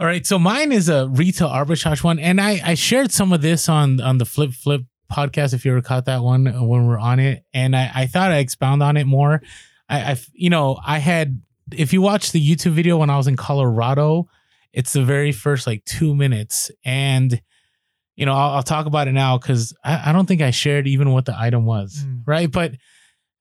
All 0.00 0.06
right, 0.06 0.24
so 0.24 0.38
mine 0.38 0.70
is 0.70 0.88
a 0.88 1.08
retail 1.08 1.48
arbitrage 1.48 2.04
one, 2.04 2.20
and 2.20 2.40
I 2.40 2.60
I 2.64 2.74
shared 2.74 3.10
some 3.10 3.32
of 3.32 3.42
this 3.42 3.68
on 3.68 4.00
on 4.00 4.18
the 4.18 4.24
Flip 4.24 4.52
Flip 4.52 4.82
podcast 5.10 5.54
if 5.54 5.64
you 5.64 5.72
ever 5.72 5.80
caught 5.80 6.04
that 6.04 6.22
one 6.22 6.46
uh, 6.46 6.62
when 6.62 6.86
we're 6.86 6.98
on 6.98 7.18
it 7.18 7.44
and 7.54 7.74
i, 7.74 7.90
I 7.94 8.06
thought 8.06 8.30
i 8.30 8.38
expound 8.38 8.82
on 8.82 8.96
it 8.96 9.06
more 9.06 9.42
I, 9.88 10.12
I 10.12 10.16
you 10.34 10.50
know 10.50 10.78
i 10.86 10.98
had 10.98 11.40
if 11.72 11.92
you 11.92 12.02
watch 12.02 12.32
the 12.32 12.46
youtube 12.46 12.72
video 12.72 12.98
when 12.98 13.10
i 13.10 13.16
was 13.16 13.26
in 13.26 13.36
colorado 13.36 14.28
it's 14.72 14.92
the 14.92 15.02
very 15.02 15.32
first 15.32 15.66
like 15.66 15.84
two 15.84 16.14
minutes 16.14 16.70
and 16.84 17.40
you 18.18 18.26
know 18.26 18.34
i'll, 18.34 18.56
I'll 18.56 18.62
talk 18.62 18.86
about 18.86 19.08
it 19.08 19.12
now 19.12 19.38
because 19.38 19.74
I, 19.84 20.10
I, 20.10 20.12
don't 20.12 20.26
think 20.26 20.42
i 20.42 20.50
shared 20.50 20.86
even 20.86 21.12
what 21.12 21.24
the 21.24 21.38
item 21.38 21.64
was 21.64 22.04
mm. 22.04 22.22
right 22.26 22.50
but 22.50 22.74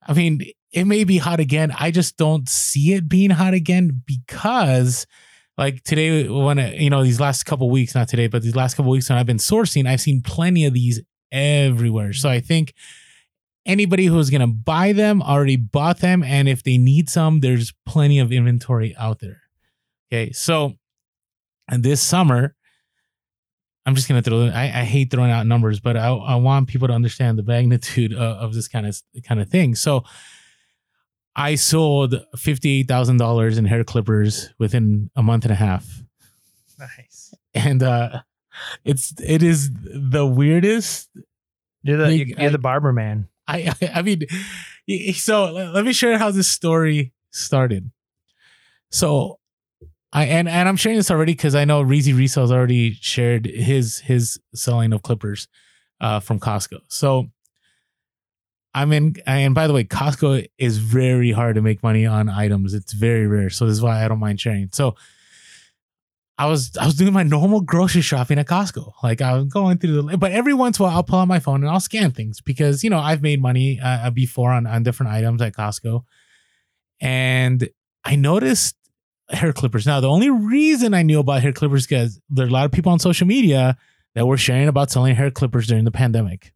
i 0.08 0.14
mean 0.14 0.42
it 0.72 0.86
may 0.86 1.04
be 1.04 1.18
hot 1.18 1.40
again 1.40 1.74
i 1.78 1.92
just 1.92 2.18
don't 2.18 2.48
see 2.48 2.94
it 2.94 3.10
being 3.10 3.32
hot 3.32 3.54
again 3.54 4.02
because 4.06 5.06
like 5.58 5.84
today 5.84 6.28
when 6.28 6.58
you 6.80 6.90
know 6.90 7.04
these 7.04 7.20
last 7.20 7.44
couple 7.44 7.70
weeks 7.70 7.96
not 7.96 8.08
today 8.08 8.28
but 8.28 8.42
these 8.42 8.56
last 8.56 8.76
couple 8.76 8.92
weeks 8.92 9.10
when 9.10 9.18
i've 9.18 9.26
been 9.26 9.38
sourcing 9.38 9.88
i've 9.88 10.02
seen 10.02 10.22
plenty 10.22 10.66
of 10.66 10.74
these 10.74 11.02
everywhere. 11.32 12.14
So 12.14 12.30
I 12.30 12.40
think 12.40 12.74
anybody 13.66 14.06
who's 14.06 14.30
going 14.30 14.42
to 14.42 14.48
buy 14.48 14.94
them 14.94 15.22
already 15.22 15.58
bought 15.58 16.00
them. 16.00 16.24
And 16.24 16.48
if 16.48 16.64
they 16.64 16.78
need 16.78 17.10
some, 17.10 17.40
there's 17.42 17.74
plenty 17.86 18.20
of 18.20 18.32
inventory 18.32 18.96
out 18.98 19.20
there. 19.20 19.42
Okay. 20.12 20.32
So, 20.32 20.74
and 21.70 21.84
this 21.84 22.02
summer, 22.02 22.56
I'm 23.88 23.96
just 23.96 24.08
to 24.08 24.22
throw, 24.22 24.48
I, 24.48 24.64
I 24.64 24.84
hate 24.84 25.10
throwing 25.10 25.32
out 25.32 25.48
numbers, 25.48 25.80
but 25.80 25.96
I, 25.96 26.10
I 26.10 26.36
want 26.36 26.68
people 26.68 26.90
to 26.90 26.94
understand 26.94 27.40
the 27.40 27.44
magnitude 27.44 28.14
of, 28.14 28.20
of 28.20 28.54
this 28.54 28.68
kind 28.68 28.86
of, 28.86 29.02
kind 29.24 29.40
of 29.40 29.50
thing. 29.50 29.76
So, 29.76 30.04
I 31.40 31.54
sold 31.54 32.16
$58,000 32.36 33.58
in 33.58 33.66
hair 33.66 33.84
clippers 33.84 34.50
within 34.58 35.12
a 35.16 35.22
month 35.22 35.46
and 35.46 35.52
a 35.52 35.56
half. 35.56 36.04
Nice. 36.80 37.34
And 37.54 37.84
uh 37.84 38.22
it's 38.84 39.14
it 39.24 39.44
is 39.44 39.72
the 39.72 40.26
weirdest. 40.26 41.10
You're 41.84 41.98
the 41.98 42.16
you're, 42.16 42.40
you're 42.40 42.52
the 42.52 42.58
barber 42.58 42.92
man. 42.92 43.30
I 43.48 43.72
I 43.94 44.02
mean, 44.02 44.24
so 45.14 45.52
let 45.52 45.86
me 45.86 45.94
share 45.94 46.18
how 46.18 46.32
this 46.32 46.50
story 46.50 47.14
started. 47.32 47.92
So, 48.90 49.40
I 50.14 50.26
and 50.26 50.48
and 50.48 50.70
I'm 50.70 50.78
sharing 50.78 50.98
this 50.98 51.12
already 51.12 51.34
because 51.34 51.56
I 51.56 51.66
know 51.66 51.84
Reezy 51.84 52.14
Resell's 52.14 52.52
already 52.52 52.94
shared 52.94 53.46
his 53.46 54.00
his 54.00 54.40
selling 54.54 54.94
of 54.94 55.04
clippers 55.04 55.48
uh, 56.02 56.20
from 56.20 56.40
Costco. 56.40 56.80
So. 56.88 57.28
I'm 58.76 58.92
in, 58.92 59.16
and 59.26 59.56
by 59.56 59.66
the 59.66 59.74
way, 59.74 59.86
Costco 59.86 60.48
is 60.60 60.78
very 60.78 61.32
hard 61.32 61.56
to 61.56 61.64
make 61.64 61.82
money 61.82 62.06
on 62.06 62.30
items. 62.30 62.76
It's 62.76 62.94
very 62.94 63.26
rare, 63.26 63.50
so 63.50 63.66
this 63.66 63.72
is 63.72 63.82
why 63.82 64.06
I 64.06 64.08
don't 64.08 64.20
mind 64.20 64.40
sharing. 64.40 64.70
So, 64.72 64.94
I 66.38 66.46
was 66.46 66.78
I 66.78 66.86
was 66.86 66.96
doing 66.96 67.14
my 67.14 67.24
normal 67.24 67.62
grocery 67.62 68.02
shopping 68.02 68.38
at 68.38 68.46
Costco. 68.46 68.94
Like 69.02 69.22
I 69.22 69.34
was 69.34 69.46
going 69.46 69.80
through 69.80 70.02
the, 70.04 70.18
but 70.18 70.32
every 70.32 70.54
once 70.54 70.78
in 70.78 70.84
a 70.84 70.88
while 70.88 70.98
I'll 70.98 71.04
pull 71.04 71.20
out 71.20 71.28
my 71.28 71.40
phone 71.40 71.64
and 71.64 71.72
I'll 71.72 71.80
scan 71.80 72.12
things 72.12 72.42
because 72.42 72.84
you 72.84 72.90
know 72.90 73.00
I've 73.00 73.24
made 73.24 73.42
money 73.42 73.80
uh, 73.82 74.12
before 74.12 74.52
on 74.52 74.68
on 74.68 74.84
different 74.84 75.12
items 75.12 75.42
at 75.42 75.54
Costco, 75.54 76.04
and 77.02 77.68
I 78.06 78.16
noticed 78.16 78.77
hair 79.30 79.54
clippers. 79.54 79.86
Now 79.86 80.00
the 80.00 80.10
only 80.10 80.30
reason 80.30 80.94
I 80.94 81.04
knew 81.04 81.20
about 81.20 81.42
hair 81.42 81.52
clippers 81.52 81.86
because 81.86 82.20
there 82.30 82.46
are 82.46 82.50
a 82.50 82.52
lot 82.52 82.66
of 82.66 82.72
people 82.72 82.92
on 82.92 83.00
social 83.00 83.28
media 83.28 83.78
that 84.16 84.26
were 84.26 84.38
sharing 84.38 84.68
about 84.68 84.90
selling 84.90 85.16
hair 85.16 85.32
clippers 85.32 85.68
during 85.68 85.86
the 85.86 85.92
pandemic. 85.92 86.54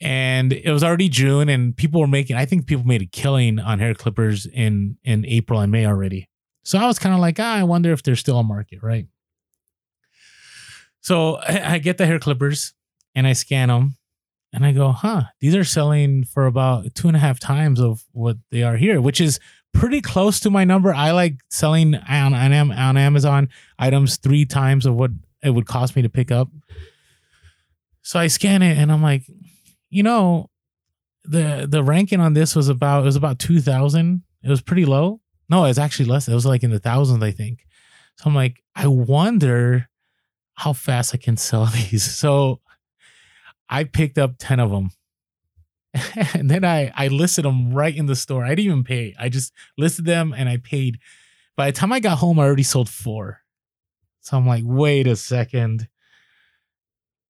And 0.00 0.52
it 0.52 0.70
was 0.70 0.84
already 0.84 1.08
June, 1.08 1.48
and 1.48 1.76
people 1.76 2.00
were 2.00 2.06
making. 2.06 2.36
I 2.36 2.44
think 2.44 2.66
people 2.66 2.86
made 2.86 3.02
a 3.02 3.06
killing 3.06 3.58
on 3.58 3.80
hair 3.80 3.94
clippers 3.94 4.46
in 4.46 4.96
in 5.02 5.26
April 5.26 5.58
and 5.60 5.72
May 5.72 5.86
already. 5.86 6.28
So 6.62 6.78
I 6.78 6.86
was 6.86 6.98
kind 6.98 7.14
of 7.14 7.20
like, 7.20 7.40
ah, 7.40 7.54
I 7.54 7.64
wonder 7.64 7.92
if 7.92 8.02
there's 8.02 8.20
still 8.20 8.38
a 8.38 8.44
market, 8.44 8.80
right? 8.80 9.06
So 11.00 11.36
I, 11.36 11.74
I 11.74 11.78
get 11.78 11.98
the 11.98 12.06
hair 12.06 12.18
clippers 12.18 12.74
and 13.14 13.26
I 13.26 13.32
scan 13.32 13.68
them 13.68 13.96
and 14.52 14.64
I 14.64 14.72
go, 14.72 14.92
huh, 14.92 15.24
these 15.40 15.54
are 15.54 15.64
selling 15.64 16.24
for 16.24 16.46
about 16.46 16.94
two 16.94 17.08
and 17.08 17.16
a 17.16 17.20
half 17.20 17.38
times 17.38 17.80
of 17.80 18.04
what 18.12 18.36
they 18.50 18.62
are 18.62 18.76
here, 18.76 19.00
which 19.00 19.20
is 19.20 19.40
pretty 19.72 20.00
close 20.00 20.40
to 20.40 20.50
my 20.50 20.64
number. 20.64 20.92
I 20.92 21.12
like 21.12 21.38
selling 21.50 21.94
on, 21.94 22.34
on, 22.34 22.52
on 22.72 22.96
Amazon 22.96 23.48
items 23.78 24.16
three 24.16 24.44
times 24.44 24.86
of 24.86 24.94
what 24.94 25.10
it 25.42 25.50
would 25.50 25.66
cost 25.66 25.96
me 25.96 26.02
to 26.02 26.08
pick 26.08 26.30
up. 26.30 26.48
So 28.02 28.18
I 28.18 28.26
scan 28.26 28.62
it 28.62 28.78
and 28.78 28.90
I'm 28.90 29.02
like, 29.02 29.24
you 29.90 30.02
know, 30.02 30.50
the 31.24 31.66
the 31.68 31.82
ranking 31.82 32.20
on 32.20 32.32
this 32.32 32.56
was 32.56 32.68
about 32.68 33.02
it 33.02 33.04
was 33.04 33.16
about 33.16 33.38
two 33.38 33.60
thousand. 33.60 34.22
It 34.42 34.48
was 34.48 34.62
pretty 34.62 34.86
low. 34.86 35.20
No, 35.48 35.64
it's 35.64 35.78
actually 35.78 36.06
less. 36.06 36.28
It 36.28 36.34
was 36.34 36.46
like 36.46 36.62
in 36.62 36.70
the 36.70 36.78
thousands, 36.78 37.22
I 37.22 37.30
think. 37.30 37.66
So 38.16 38.24
I'm 38.26 38.34
like, 38.34 38.62
I 38.74 38.86
wonder 38.86 39.88
how 40.54 40.72
fast 40.72 41.14
I 41.14 41.18
can 41.18 41.36
sell 41.36 41.66
these. 41.72 42.02
So 42.02 42.60
I 43.68 43.84
picked 43.84 44.18
up 44.18 44.34
10 44.38 44.60
of 44.60 44.70
them. 44.70 44.90
and 46.34 46.50
then 46.50 46.64
I, 46.64 46.92
I 46.94 47.08
listed 47.08 47.44
them 47.44 47.72
right 47.72 47.94
in 47.94 48.06
the 48.06 48.16
store. 48.16 48.44
I 48.44 48.50
didn't 48.50 48.66
even 48.66 48.84
pay. 48.84 49.14
I 49.18 49.28
just 49.28 49.52
listed 49.76 50.04
them 50.04 50.34
and 50.36 50.48
I 50.48 50.58
paid. 50.58 50.98
By 51.56 51.70
the 51.70 51.76
time 51.76 51.92
I 51.92 52.00
got 52.00 52.18
home, 52.18 52.38
I 52.38 52.44
already 52.44 52.62
sold 52.62 52.88
four. 52.88 53.40
So 54.20 54.36
I'm 54.36 54.46
like, 54.46 54.64
wait 54.66 55.06
a 55.06 55.16
second. 55.16 55.88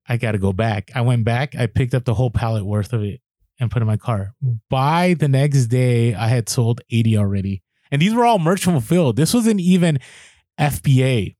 I 0.09 0.17
got 0.17 0.33
to 0.33 0.39
go 0.39 0.53
back. 0.53 0.91
I 0.95 1.03
went 1.03 1.25
back. 1.25 1.55
I 1.55 1.67
picked 1.67 1.95
up 1.95 2.05
the 2.05 2.15
whole 2.15 2.31
pallet 2.31 2.65
worth 2.65 2.93
of 2.93 3.03
it 3.03 3.21
and 3.61 3.71
put 3.71 3.83
in 3.83 3.87
my 3.87 3.97
car. 3.97 4.35
By 4.71 5.15
the 5.15 5.29
next 5.29 5.67
day, 5.67 6.15
I 6.15 6.29
had 6.29 6.49
sold 6.49 6.81
80 6.91 7.19
already. 7.19 7.63
And 7.91 8.03
these 8.03 8.15
were 8.15 8.25
all 8.25 8.39
merchant 8.39 8.75
fulfilled. 8.75 9.17
This 9.17 9.35
wasn't 9.35 9.61
even 9.61 9.99
FBA. 10.59 11.37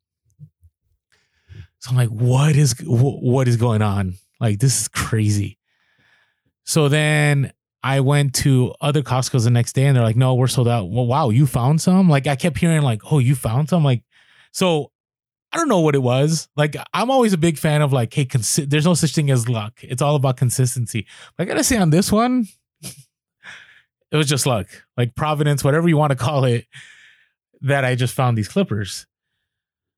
So 1.81 1.91
I'm 1.91 1.97
like, 1.97 2.09
what 2.09 2.57
is 2.57 2.75
what 2.85 3.47
is 3.47 3.57
going 3.57 3.83
on? 3.83 4.15
Like 4.41 4.59
this 4.59 4.83
is 4.83 4.89
crazy. 4.89 5.58
So 6.69 6.91
then 6.91 7.51
I 7.83 8.01
went 8.01 8.35
to 8.35 8.75
other 8.83 9.01
Costco's 9.01 9.45
the 9.45 9.51
next 9.51 9.73
day 9.73 9.87
and 9.87 9.97
they're 9.97 10.05
like, 10.05 10.17
no, 10.17 10.35
we're 10.35 10.49
sold 10.49 10.69
out. 10.69 10.91
Well, 10.91 11.07
wow, 11.07 11.31
you 11.31 11.47
found 11.47 11.81
some? 11.81 12.11
Like 12.11 12.27
I 12.27 12.37
kept 12.37 12.59
hearing 12.59 12.83
like, 12.83 13.01
oh, 13.11 13.21
you 13.21 13.35
found 13.35 13.71
some? 13.71 13.83
Like, 13.83 14.03
so 14.53 14.93
I 15.51 15.57
don't 15.57 15.71
know 15.71 15.81
what 15.81 15.95
it 15.95 16.03
was. 16.03 16.47
Like 16.57 16.77
I'm 16.93 17.11
always 17.11 17.33
a 17.33 17.39
big 17.39 17.57
fan 17.57 17.81
of 17.81 17.95
like, 17.95 18.13
hey, 18.13 18.27
consi- 18.27 18.69
there's 18.69 18.85
no 18.85 18.93
such 18.93 19.15
thing 19.15 19.31
as 19.31 19.49
luck. 19.49 19.81
It's 19.81 20.03
all 20.03 20.15
about 20.15 20.37
consistency. 20.37 21.07
But 21.39 21.45
I 21.45 21.47
gotta 21.47 21.65
say 21.65 21.79
on 21.79 21.89
this 21.89 22.13
one, 22.13 22.47
it 22.83 24.17
was 24.19 24.29
just 24.29 24.45
luck, 24.45 24.67
like 24.95 25.15
providence, 25.15 25.65
whatever 25.65 25.89
you 25.89 25.97
want 25.97 26.11
to 26.11 26.17
call 26.17 26.45
it, 26.45 26.67
that 27.63 27.87
I 27.87 27.95
just 27.95 28.13
found 28.13 28.37
these 28.37 28.49
clippers. 28.49 29.07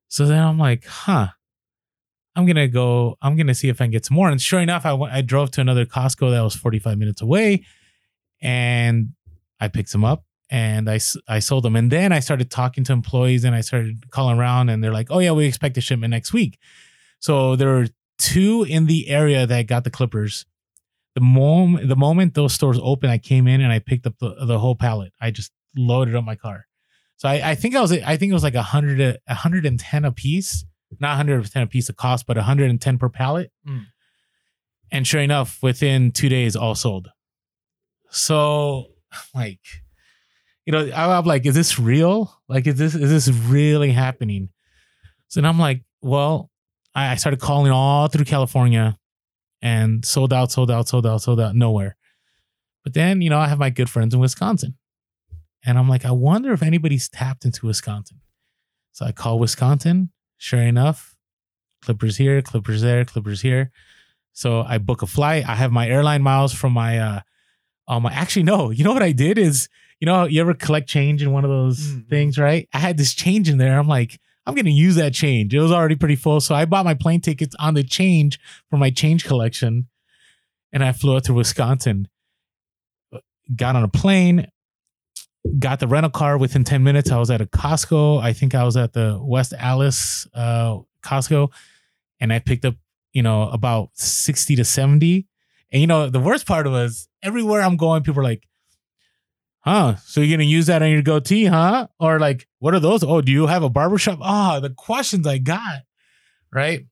So 0.07 0.25
then 0.25 0.41
I'm 0.41 0.59
like, 0.59 0.85
huh, 0.85 1.31
I'm 2.41 2.47
gonna 2.47 2.69
go. 2.69 3.19
I'm 3.21 3.37
gonna 3.37 3.55
see 3.55 3.69
if 3.69 3.81
I 3.81 3.85
can 3.85 3.91
get 3.91 4.07
some 4.07 4.15
more. 4.15 4.31
And 4.31 4.41
sure 4.41 4.61
enough, 4.61 4.87
I 4.87 5.21
drove 5.21 5.51
to 5.53 5.61
another 5.61 5.85
Costco 5.85 6.31
that 6.31 6.41
was 6.41 6.55
45 6.55 6.97
minutes 6.97 7.21
away, 7.21 7.65
and 8.41 9.11
I 9.61 9.69
picked 9.69 9.93
them 9.93 10.05
up 10.05 10.25
and 10.51 10.91
I 10.91 10.99
I 11.29 11.39
sold 11.39 11.65
them. 11.65 11.77
And 11.77 11.93
then 11.93 12.13
I 12.13 12.21
started 12.21 12.51
talking 12.51 12.83
to 12.85 12.93
employees 12.93 13.45
and 13.45 13.55
I 13.55 13.61
started 13.61 14.11
calling 14.11 14.39
around, 14.39 14.71
and 14.71 14.83
they're 14.83 14.93
like, 14.93 15.09
"Oh 15.11 15.19
yeah, 15.19 15.33
we 15.33 15.45
expect 15.45 15.77
a 15.77 15.81
shipment 15.83 16.11
next 16.13 16.33
week." 16.33 16.59
So 17.19 17.57
there 17.57 17.69
were 17.69 17.89
two 18.19 18.65
in 18.69 18.87
the 18.87 19.09
area 19.09 19.47
that 19.47 19.67
got 19.67 19.85
the 19.85 19.91
clippers. 19.91 20.47
The 21.15 21.21
moment 21.21 21.89
the 21.89 21.97
moment 21.97 22.35
those 22.35 22.55
stores 22.55 22.79
opened, 22.83 23.13
I 23.13 23.19
came 23.19 23.47
in 23.47 23.61
and 23.61 23.73
I 23.73 23.81
picked 23.81 24.07
up 24.07 24.19
the, 24.19 24.35
the 24.47 24.59
whole 24.59 24.77
pallet. 24.77 25.13
I 25.21 25.31
just 25.31 25.53
loaded 25.77 26.15
up 26.17 26.25
my 26.25 26.37
car. 26.37 26.67
So 27.17 27.29
I, 27.29 27.51
I 27.51 27.55
think 27.55 27.77
I 27.77 27.83
was 27.83 27.93
I 27.93 28.17
think 28.17 28.31
it 28.31 28.35
was 28.35 28.43
like 28.43 28.55
a 28.55 28.63
hundred 28.63 29.19
a 29.27 29.35
hundred 29.35 29.67
and 29.67 29.79
ten 29.79 30.07
a 30.07 30.13
piece 30.13 30.65
not 30.99 31.11
110 31.11 31.63
a 31.63 31.67
piece 31.67 31.89
of 31.89 31.97
cost, 31.97 32.27
but 32.27 32.37
110 32.37 32.99
per 32.99 33.09
pallet. 33.09 33.53
Mm. 33.69 33.87
And 34.93 35.07
sure 35.07 35.21
enough, 35.21 35.63
within 35.63 36.11
two 36.11 36.29
days, 36.29 36.57
all 36.57 36.75
sold. 36.75 37.09
So, 38.11 38.87
like, 39.35 39.61
you 40.67 40.73
know, 40.73 40.91
I'm 40.93 41.25
like, 41.25 41.47
is 41.47 41.55
this 41.55 41.79
real? 41.79 42.35
Like, 42.49 42.67
is 42.67 42.77
this 42.77 42.95
is 42.95 43.11
this 43.11 43.29
really 43.45 43.93
happening? 43.93 44.49
So 45.29 45.41
then 45.41 45.49
I'm 45.49 45.59
like, 45.59 45.83
well, 46.03 46.51
I 46.95 47.15
started 47.17 47.41
calling 47.41 47.71
all 47.71 48.09
through 48.09 48.25
California 48.25 48.99
and 49.63 50.05
sold 50.05 50.33
out, 50.33 50.51
sold 50.51 50.71
out, 50.71 50.89
sold 50.89 51.07
out, 51.07 51.23
sold 51.23 51.41
out, 51.41 51.55
nowhere. 51.55 51.97
But 52.83 52.95
then, 52.95 53.23
you 53.23 53.31
know, 53.31 53.39
I 53.39 53.47
have 53.47 53.59
my 53.59 53.71
good 53.71 53.91
friends 53.91 54.15
in 54.15 54.21
Wisconsin. 54.21 54.77
And 55.65 55.79
I'm 55.79 55.89
like, 55.89 56.05
I 56.05 56.11
wonder 56.11 56.53
if 56.53 56.63
anybody's 56.63 57.09
tapped 57.09 57.45
into 57.45 57.67
Wisconsin. 57.67 58.21
So 58.93 59.07
I 59.07 59.13
call 59.13 59.39
Wisconsin 59.39 60.11
Sure 60.41 60.63
enough, 60.63 61.19
Clippers 61.83 62.17
here, 62.17 62.41
Clippers 62.41 62.81
there, 62.81 63.05
Clippers 63.05 63.43
here. 63.43 63.71
So 64.33 64.63
I 64.63 64.79
book 64.79 65.03
a 65.03 65.07
flight. 65.07 65.47
I 65.47 65.55
have 65.55 65.71
my 65.71 65.87
airline 65.87 66.23
miles 66.23 66.55
from 66.55 66.73
my 66.73 66.99
uh 66.99 67.21
um 67.89 68.07
actually 68.07 68.45
no, 68.45 68.71
you 68.71 68.83
know 68.83 68.95
what 68.95 69.03
I 69.03 69.13
did 69.13 69.37
is 69.37 69.69
you 70.01 70.07
know 70.07 70.25
you 70.25 70.41
ever 70.41 70.55
collect 70.55 70.89
change 70.89 71.23
in 71.23 71.31
one 71.31 71.45
of 71.45 71.51
those 71.51 71.81
mm-hmm. 71.81 72.09
things, 72.09 72.39
right? 72.39 72.67
I 72.73 72.79
had 72.79 72.97
this 72.97 73.13
change 73.13 73.51
in 73.51 73.59
there. 73.59 73.79
I'm 73.79 73.87
like, 73.87 74.19
I'm 74.47 74.55
gonna 74.55 74.71
use 74.71 74.95
that 74.95 75.13
change. 75.13 75.55
It 75.55 75.61
was 75.61 75.73
already 75.73 75.95
pretty 75.95 76.17
full. 76.17 76.41
So 76.41 76.55
I 76.55 76.65
bought 76.65 76.87
my 76.87 76.95
plane 76.95 77.21
tickets 77.21 77.55
on 77.59 77.75
the 77.75 77.83
change 77.83 78.41
for 78.71 78.79
my 78.79 78.89
change 78.89 79.27
collection 79.27 79.89
and 80.73 80.83
I 80.83 80.93
flew 80.93 81.17
out 81.17 81.25
to 81.25 81.35
Wisconsin. 81.35 82.09
Got 83.55 83.77
on 83.77 83.83
a 83.83 83.89
plane, 83.89 84.47
got 85.59 85.81
the 85.81 85.87
rental 85.87 86.11
car 86.11 86.39
within 86.39 86.65
10 86.65 86.83
minutes. 86.83 87.11
I 87.11 87.19
was 87.19 87.31
at 87.31 87.41
a 87.41 87.47
Costco. 87.47 88.23
I 88.23 88.33
think 88.33 88.55
I 88.55 88.65
was 88.65 88.77
at 88.77 88.93
the 88.93 89.19
West 89.23 89.55
Allis 89.59 90.27
uh, 90.35 90.79
Costco 91.03 91.51
and 92.21 92.33
I 92.33 92.39
picked 92.39 92.65
up, 92.65 92.75
you 93.13 93.23
know, 93.23 93.49
about 93.49 93.91
60 93.95 94.57
to 94.57 94.65
70. 94.65 95.27
And, 95.73 95.81
you 95.81 95.87
know, 95.87 96.09
the 96.09 96.21
worst 96.21 96.47
part 96.47 96.67
was 96.69 97.09
everywhere 97.23 97.63
I'm 97.63 97.77
going, 97.77 98.03
people 98.03 98.21
are 98.21 98.25
like, 98.25 98.47
huh? 99.61 99.97
So 99.97 100.21
you're 100.21 100.37
going 100.37 100.47
to 100.47 100.53
use 100.53 100.67
that 100.67 100.83
on 100.83 100.91
your 100.91 101.03
goatee, 101.03 101.47
huh? 101.47 101.89
Or 101.99 102.19
like, 102.19 102.47
what 102.59 102.75
are 102.75 102.81
those? 102.81 103.03
Oh, 103.03 103.21
do 103.21 103.33
you 103.33 103.47
have 103.47 103.63
a 103.63 103.71
barbershop? 103.71 104.19
Ah, 104.21 104.57
oh, 104.57 104.61
the 104.61 104.71
questions 104.71 105.27
I 105.27 105.39
got, 105.39 105.83
right? 106.53 106.87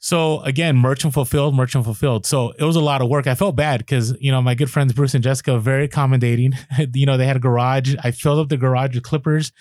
So 0.00 0.40
again, 0.42 0.76
merchant 0.76 1.12
fulfilled, 1.12 1.54
merchant 1.54 1.84
fulfilled. 1.84 2.24
So 2.24 2.50
it 2.52 2.62
was 2.62 2.76
a 2.76 2.80
lot 2.80 3.02
of 3.02 3.08
work. 3.08 3.26
I 3.26 3.34
felt 3.34 3.56
bad 3.56 3.80
because 3.80 4.16
you 4.20 4.30
know 4.30 4.40
my 4.40 4.54
good 4.54 4.70
friends 4.70 4.92
Bruce 4.92 5.14
and 5.14 5.24
Jessica 5.24 5.58
very 5.58 5.84
accommodating. 5.84 6.52
you 6.94 7.06
know 7.06 7.16
they 7.16 7.26
had 7.26 7.36
a 7.36 7.40
garage. 7.40 7.94
I 8.02 8.12
filled 8.12 8.38
up 8.38 8.48
the 8.48 8.56
garage 8.56 8.94
with 8.94 9.02
clippers, 9.02 9.52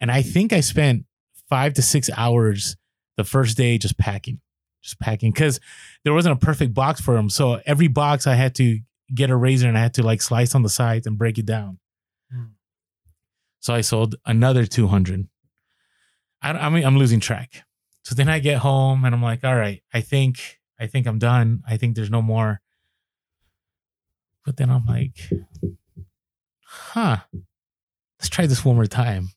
and 0.00 0.10
I 0.10 0.22
think 0.22 0.52
I 0.52 0.60
spent 0.60 1.04
five 1.48 1.74
to 1.74 1.82
six 1.82 2.08
hours 2.16 2.76
the 3.16 3.24
first 3.24 3.56
day 3.56 3.76
just 3.76 3.98
packing, 3.98 4.40
just 4.82 5.00
packing 5.00 5.32
because 5.32 5.58
there 6.04 6.14
wasn't 6.14 6.40
a 6.40 6.44
perfect 6.44 6.74
box 6.74 7.00
for 7.00 7.14
them. 7.14 7.28
So 7.28 7.60
every 7.66 7.88
box 7.88 8.26
I 8.26 8.34
had 8.34 8.54
to 8.56 8.78
get 9.12 9.30
a 9.30 9.36
razor 9.36 9.68
and 9.68 9.76
I 9.76 9.80
had 9.82 9.94
to 9.94 10.02
like 10.02 10.22
slice 10.22 10.54
on 10.54 10.62
the 10.62 10.68
sides 10.68 11.06
and 11.06 11.18
break 11.18 11.38
it 11.38 11.44
down. 11.44 11.78
Hmm. 12.32 12.44
So 13.58 13.74
I 13.74 13.80
sold 13.80 14.14
another 14.24 14.64
two 14.64 14.86
hundred. 14.86 15.26
I, 16.40 16.52
I 16.52 16.68
mean 16.68 16.84
I'm 16.84 16.98
losing 16.98 17.18
track. 17.18 17.64
So 18.02 18.14
then 18.14 18.28
I 18.28 18.38
get 18.38 18.58
home 18.58 19.04
and 19.04 19.14
I'm 19.14 19.22
like, 19.22 19.44
all 19.44 19.56
right, 19.56 19.82
I 19.92 20.00
think 20.00 20.60
I 20.82 20.88
think 20.88 21.06
I'm 21.06 21.18
done. 21.18 21.62
I 21.68 21.76
think 21.76 21.94
there's 21.94 22.10
no 22.10 22.22
more. 22.22 22.60
But 24.44 24.56
then 24.56 24.68
I'm 24.68 24.84
like, 24.84 25.30
huh, 26.64 27.18
let's 28.18 28.28
try 28.28 28.46
this 28.46 28.64
one 28.64 28.74
more 28.74 28.86
time. 28.86 29.28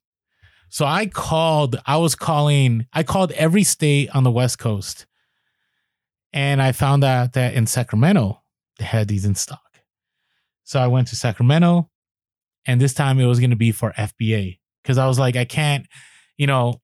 So 0.70 0.86
I 0.86 1.06
called, 1.06 1.80
I 1.86 1.98
was 1.98 2.16
calling, 2.16 2.88
I 2.92 3.04
called 3.04 3.32
every 3.34 3.64
state 3.64 4.10
on 4.10 4.24
the 4.24 4.32
West 4.32 4.58
Coast. 4.58 5.06
And 6.34 6.62
I 6.62 6.72
found 6.72 7.04
out 7.04 7.34
that 7.34 7.54
in 7.54 7.68
Sacramento, 7.68 8.42
they 8.80 8.86
had 8.86 9.08
these 9.08 9.26
in 9.26 9.36
stock. 9.36 9.62
So 10.64 10.80
I 10.80 10.88
went 10.88 11.08
to 11.10 11.16
Sacramento 11.16 11.90
and 12.66 12.82
this 12.82 12.94
time 12.96 13.20
it 13.20 13.26
was 13.26 13.40
going 13.40 13.52
to 13.52 13.56
be 13.56 13.72
for 13.72 13.92
FBA 13.92 14.58
because 14.82 14.98
I 14.98 15.08
was 15.08 15.20
like, 15.20 15.36
I 15.36 15.46
can't, 15.46 15.86
you 16.38 16.48
know, 16.48 16.82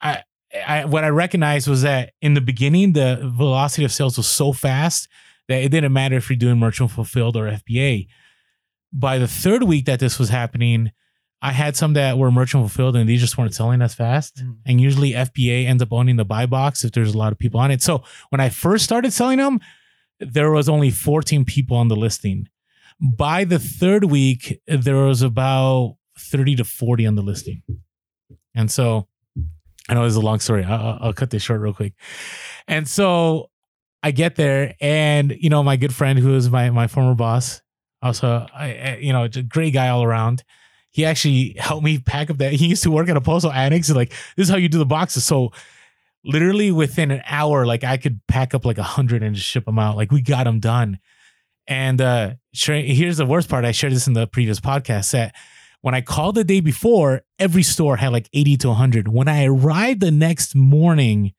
I, 0.00 0.24
I, 0.66 0.84
what 0.84 1.04
I 1.04 1.08
recognized 1.08 1.68
was 1.68 1.82
that 1.82 2.12
in 2.20 2.34
the 2.34 2.40
beginning, 2.40 2.92
the 2.92 3.20
velocity 3.34 3.84
of 3.84 3.92
sales 3.92 4.16
was 4.16 4.26
so 4.26 4.52
fast 4.52 5.08
that 5.48 5.62
it 5.62 5.70
didn't 5.70 5.92
matter 5.92 6.16
if 6.16 6.28
you're 6.28 6.36
doing 6.36 6.58
merchant 6.58 6.90
fulfilled 6.90 7.36
or 7.36 7.44
FBA. 7.44 8.08
By 8.92 9.18
the 9.18 9.28
third 9.28 9.62
week 9.62 9.86
that 9.86 10.00
this 10.00 10.18
was 10.18 10.28
happening, 10.28 10.92
I 11.40 11.52
had 11.52 11.76
some 11.76 11.94
that 11.94 12.18
were 12.18 12.30
merchant 12.30 12.62
fulfilled 12.62 12.96
and 12.96 13.08
these 13.08 13.20
just 13.20 13.36
weren't 13.36 13.54
selling 13.54 13.82
as 13.82 13.94
fast. 13.94 14.36
Mm. 14.36 14.58
And 14.66 14.80
usually 14.80 15.12
FBA 15.12 15.66
ends 15.66 15.82
up 15.82 15.92
owning 15.92 16.16
the 16.16 16.24
buy 16.24 16.46
box 16.46 16.84
if 16.84 16.92
there's 16.92 17.14
a 17.14 17.18
lot 17.18 17.32
of 17.32 17.38
people 17.38 17.58
on 17.58 17.70
it. 17.70 17.82
So 17.82 18.04
when 18.28 18.40
I 18.40 18.48
first 18.48 18.84
started 18.84 19.12
selling 19.12 19.38
them, 19.38 19.58
there 20.20 20.52
was 20.52 20.68
only 20.68 20.90
14 20.90 21.44
people 21.44 21.76
on 21.76 21.88
the 21.88 21.96
listing. 21.96 22.48
By 23.00 23.44
the 23.44 23.58
third 23.58 24.04
week, 24.04 24.60
there 24.68 24.96
was 24.96 25.22
about 25.22 25.96
30 26.16 26.56
to 26.56 26.64
40 26.64 27.06
on 27.06 27.14
the 27.16 27.22
listing. 27.22 27.62
And 28.54 28.70
so 28.70 29.08
I 29.88 29.94
know 29.94 30.04
this 30.04 30.12
is 30.12 30.16
a 30.16 30.20
long 30.20 30.40
story. 30.40 30.64
I'll, 30.64 30.98
I'll 31.00 31.12
cut 31.12 31.30
this 31.30 31.42
short 31.42 31.60
real 31.60 31.74
quick. 31.74 31.94
And 32.68 32.88
so 32.88 33.50
I 34.02 34.10
get 34.10 34.36
there, 34.36 34.74
and 34.80 35.36
you 35.38 35.50
know, 35.50 35.62
my 35.62 35.76
good 35.76 35.94
friend 35.94 36.18
who 36.18 36.34
is 36.34 36.50
my 36.50 36.70
my 36.70 36.86
former 36.86 37.14
boss, 37.14 37.62
also, 38.02 38.46
I, 38.52 38.98
you 39.00 39.12
know, 39.12 39.24
a 39.24 39.28
great 39.28 39.72
guy 39.72 39.88
all 39.88 40.02
around. 40.02 40.42
He 40.90 41.04
actually 41.04 41.56
helped 41.58 41.84
me 41.84 41.98
pack 41.98 42.28
up 42.30 42.38
that. 42.38 42.52
He 42.52 42.66
used 42.66 42.82
to 42.82 42.90
work 42.90 43.08
at 43.08 43.16
a 43.16 43.20
PostalAnnex. 43.20 43.88
And 43.88 43.96
like, 43.96 44.10
this 44.36 44.46
is 44.46 44.48
how 44.50 44.56
you 44.56 44.68
do 44.68 44.78
the 44.78 44.84
boxes. 44.84 45.24
So 45.24 45.52
literally 46.24 46.70
within 46.70 47.10
an 47.10 47.22
hour, 47.24 47.64
like 47.64 47.84
I 47.84 47.96
could 47.96 48.20
pack 48.28 48.54
up 48.54 48.66
like 48.66 48.78
a 48.78 48.82
hundred 48.82 49.22
and 49.22 49.34
just 49.34 49.46
ship 49.46 49.64
them 49.64 49.78
out. 49.78 49.96
Like 49.96 50.12
we 50.12 50.20
got 50.20 50.44
them 50.44 50.60
done. 50.60 50.98
And 51.66 52.00
uh 52.00 52.34
here's 52.52 53.16
the 53.16 53.24
worst 53.24 53.48
part. 53.48 53.64
I 53.64 53.72
shared 53.72 53.92
this 53.92 54.06
in 54.06 54.12
the 54.12 54.26
previous 54.26 54.60
podcast 54.60 55.12
that 55.12 55.34
when 55.82 55.94
I 55.94 56.00
called 56.00 56.36
the 56.36 56.44
day 56.44 56.60
before, 56.60 57.22
every 57.38 57.62
store 57.62 57.96
had 57.96 58.12
like 58.12 58.28
80 58.32 58.56
to 58.58 58.68
100. 58.68 59.08
When 59.08 59.28
I 59.28 59.44
arrived 59.44 60.00
the 60.00 60.10
next 60.10 60.54
morning, 60.54 61.32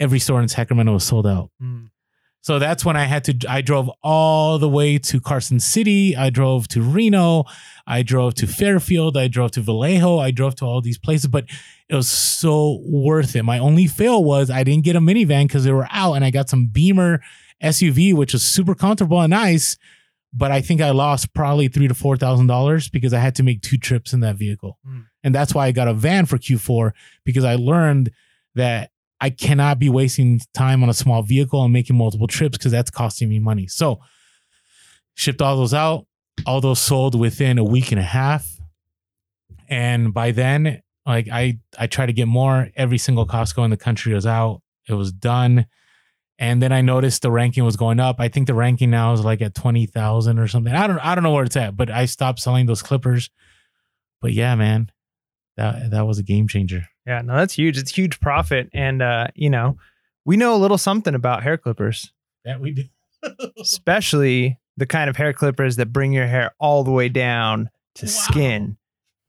every 0.00 0.20
store 0.20 0.40
in 0.40 0.48
Sacramento 0.48 0.92
was 0.92 1.04
sold 1.04 1.26
out. 1.26 1.50
Mm. 1.60 1.90
So 2.40 2.58
that's 2.58 2.84
when 2.84 2.96
I 2.96 3.04
had 3.04 3.24
to, 3.24 3.36
I 3.48 3.60
drove 3.60 3.88
all 4.02 4.58
the 4.58 4.68
way 4.68 4.98
to 4.98 5.20
Carson 5.20 5.60
City. 5.60 6.16
I 6.16 6.30
drove 6.30 6.66
to 6.68 6.82
Reno. 6.82 7.44
I 7.86 8.02
drove 8.02 8.34
to 8.34 8.48
Fairfield. 8.48 9.16
I 9.16 9.28
drove 9.28 9.52
to 9.52 9.60
Vallejo. 9.60 10.18
I 10.18 10.32
drove 10.32 10.56
to 10.56 10.64
all 10.64 10.80
these 10.80 10.98
places, 10.98 11.28
but 11.28 11.44
it 11.88 11.94
was 11.94 12.08
so 12.08 12.80
worth 12.84 13.36
it. 13.36 13.44
My 13.44 13.60
only 13.60 13.86
fail 13.86 14.24
was 14.24 14.50
I 14.50 14.64
didn't 14.64 14.84
get 14.84 14.96
a 14.96 15.00
minivan 15.00 15.44
because 15.44 15.62
they 15.62 15.72
were 15.72 15.86
out 15.90 16.14
and 16.14 16.24
I 16.24 16.30
got 16.30 16.48
some 16.48 16.66
Beamer 16.66 17.20
SUV, 17.62 18.12
which 18.12 18.32
was 18.32 18.42
super 18.42 18.74
comfortable 18.74 19.20
and 19.20 19.30
nice. 19.30 19.76
But 20.34 20.50
I 20.50 20.62
think 20.62 20.80
I 20.80 20.90
lost 20.90 21.34
probably 21.34 21.68
three 21.68 21.88
to 21.88 21.94
four 21.94 22.16
thousand 22.16 22.46
dollars 22.46 22.88
because 22.88 23.12
I 23.12 23.18
had 23.18 23.34
to 23.36 23.42
make 23.42 23.62
two 23.62 23.76
trips 23.76 24.12
in 24.12 24.20
that 24.20 24.36
vehicle. 24.36 24.78
Mm. 24.86 25.06
And 25.24 25.34
that's 25.34 25.54
why 25.54 25.66
I 25.66 25.72
got 25.72 25.88
a 25.88 25.94
van 25.94 26.26
for 26.26 26.38
Q4 26.38 26.92
because 27.24 27.44
I 27.44 27.56
learned 27.56 28.10
that 28.54 28.90
I 29.20 29.30
cannot 29.30 29.78
be 29.78 29.88
wasting 29.88 30.40
time 30.52 30.82
on 30.82 30.88
a 30.88 30.94
small 30.94 31.22
vehicle 31.22 31.62
and 31.62 31.72
making 31.72 31.96
multiple 31.96 32.26
trips 32.26 32.58
because 32.58 32.72
that's 32.72 32.90
costing 32.90 33.28
me 33.28 33.38
money. 33.38 33.66
So 33.68 34.00
shipped 35.14 35.40
all 35.40 35.56
those 35.56 35.74
out, 35.74 36.06
all 36.46 36.60
those 36.60 36.80
sold 36.80 37.18
within 37.18 37.58
a 37.58 37.64
week 37.64 37.92
and 37.92 38.00
a 38.00 38.04
half. 38.04 38.46
And 39.68 40.12
by 40.12 40.32
then, 40.32 40.82
like 41.06 41.28
I 41.30 41.58
I 41.78 41.86
tried 41.86 42.06
to 42.06 42.12
get 42.12 42.26
more. 42.26 42.70
Every 42.76 42.98
single 42.98 43.26
Costco 43.26 43.64
in 43.64 43.70
the 43.70 43.76
country 43.76 44.12
was 44.14 44.26
out. 44.26 44.62
It 44.88 44.94
was 44.94 45.12
done. 45.12 45.66
And 46.38 46.62
then 46.62 46.72
I 46.72 46.80
noticed 46.80 47.22
the 47.22 47.30
ranking 47.30 47.64
was 47.64 47.76
going 47.76 48.00
up. 48.00 48.16
I 48.18 48.28
think 48.28 48.46
the 48.46 48.54
ranking 48.54 48.90
now 48.90 49.12
is 49.12 49.24
like 49.24 49.42
at 49.42 49.54
20,000 49.54 50.38
or 50.38 50.48
something. 50.48 50.74
I 50.74 50.86
don't 50.86 50.98
I 50.98 51.14
don't 51.14 51.22
know 51.22 51.32
where 51.32 51.44
it's 51.44 51.56
at, 51.56 51.76
but 51.76 51.90
I 51.90 52.06
stopped 52.06 52.40
selling 52.40 52.66
those 52.66 52.82
clippers. 52.82 53.30
But 54.20 54.32
yeah, 54.32 54.54
man. 54.54 54.90
That 55.58 55.90
that 55.90 56.06
was 56.06 56.18
a 56.18 56.22
game 56.22 56.48
changer. 56.48 56.88
Yeah, 57.06 57.20
no, 57.20 57.34
that's 57.36 57.52
huge. 57.54 57.76
It's 57.76 57.94
huge 57.94 58.18
profit. 58.20 58.70
And 58.72 59.02
uh, 59.02 59.28
you 59.34 59.50
know, 59.50 59.76
we 60.24 60.36
know 60.38 60.54
a 60.54 60.58
little 60.58 60.78
something 60.78 61.14
about 61.14 61.42
hair 61.42 61.58
clippers, 61.58 62.10
That 62.44 62.58
we 62.60 62.70
do, 62.72 62.84
especially 63.60 64.58
the 64.76 64.86
kind 64.86 65.10
of 65.10 65.16
hair 65.16 65.32
clippers 65.32 65.76
that 65.76 65.92
bring 65.92 66.12
your 66.12 66.26
hair 66.26 66.54
all 66.58 66.84
the 66.84 66.90
way 66.90 67.08
down 67.08 67.68
to 67.96 68.06
Wow. 68.06 68.10
skin. 68.10 68.76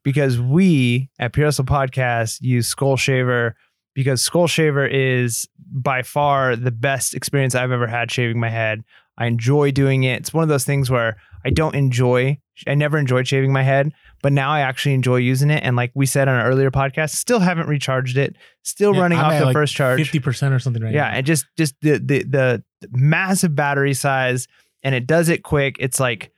Because 0.03 0.39
we 0.39 1.09
at 1.19 1.33
Pure 1.33 1.47
Hustle 1.47 1.65
Podcast 1.65 2.41
use 2.41 2.67
Skull 2.67 2.97
Shaver 2.97 3.55
because 3.93 4.21
Skull 4.21 4.47
Shaver 4.47 4.85
is 4.85 5.47
by 5.71 6.01
far 6.01 6.55
the 6.55 6.71
best 6.71 7.13
experience 7.13 7.55
I've 7.55 7.71
ever 7.71 7.87
had 7.87 8.11
shaving 8.11 8.39
my 8.39 8.49
head. 8.49 8.83
I 9.17 9.27
enjoy 9.27 9.71
doing 9.71 10.03
it. 10.03 10.19
It's 10.21 10.33
one 10.33 10.43
of 10.43 10.49
those 10.49 10.65
things 10.65 10.89
where 10.89 11.17
I 11.45 11.49
don't 11.49 11.75
enjoy, 11.75 12.39
I 12.65 12.73
never 12.73 12.97
enjoyed 12.97 13.27
shaving 13.27 13.51
my 13.51 13.61
head, 13.63 13.91
but 14.21 14.33
now 14.33 14.49
I 14.51 14.61
actually 14.61 14.93
enjoy 14.93 15.17
using 15.17 15.49
it. 15.51 15.63
And 15.63 15.75
like 15.75 15.91
we 15.93 16.05
said 16.05 16.27
on 16.27 16.39
an 16.39 16.45
earlier 16.45 16.71
podcast, 16.71 17.11
still 17.11 17.39
haven't 17.39 17.67
recharged 17.67 18.17
it, 18.17 18.35
still 18.63 18.95
Yeah, 18.95 19.01
running 19.01 19.19
I'm 19.19 19.25
off 19.25 19.39
the 19.39 19.45
like, 19.45 19.53
first 19.53 19.75
charge. 19.75 19.99
50% 20.11 20.51
or 20.51 20.59
something 20.59 20.81
right 20.81 20.93
yeah, 20.93 21.09
now. 21.09 21.17
and 21.17 21.25
just 21.25 21.45
just 21.57 21.75
the, 21.81 21.97
the 21.99 22.23
the 22.23 22.63
massive 22.91 23.55
battery 23.55 23.93
size, 23.93 24.47
and 24.83 24.95
it 24.95 25.05
does 25.05 25.29
it 25.29 25.43
quick. 25.43 25.75
It's 25.79 25.99
like 25.99 26.31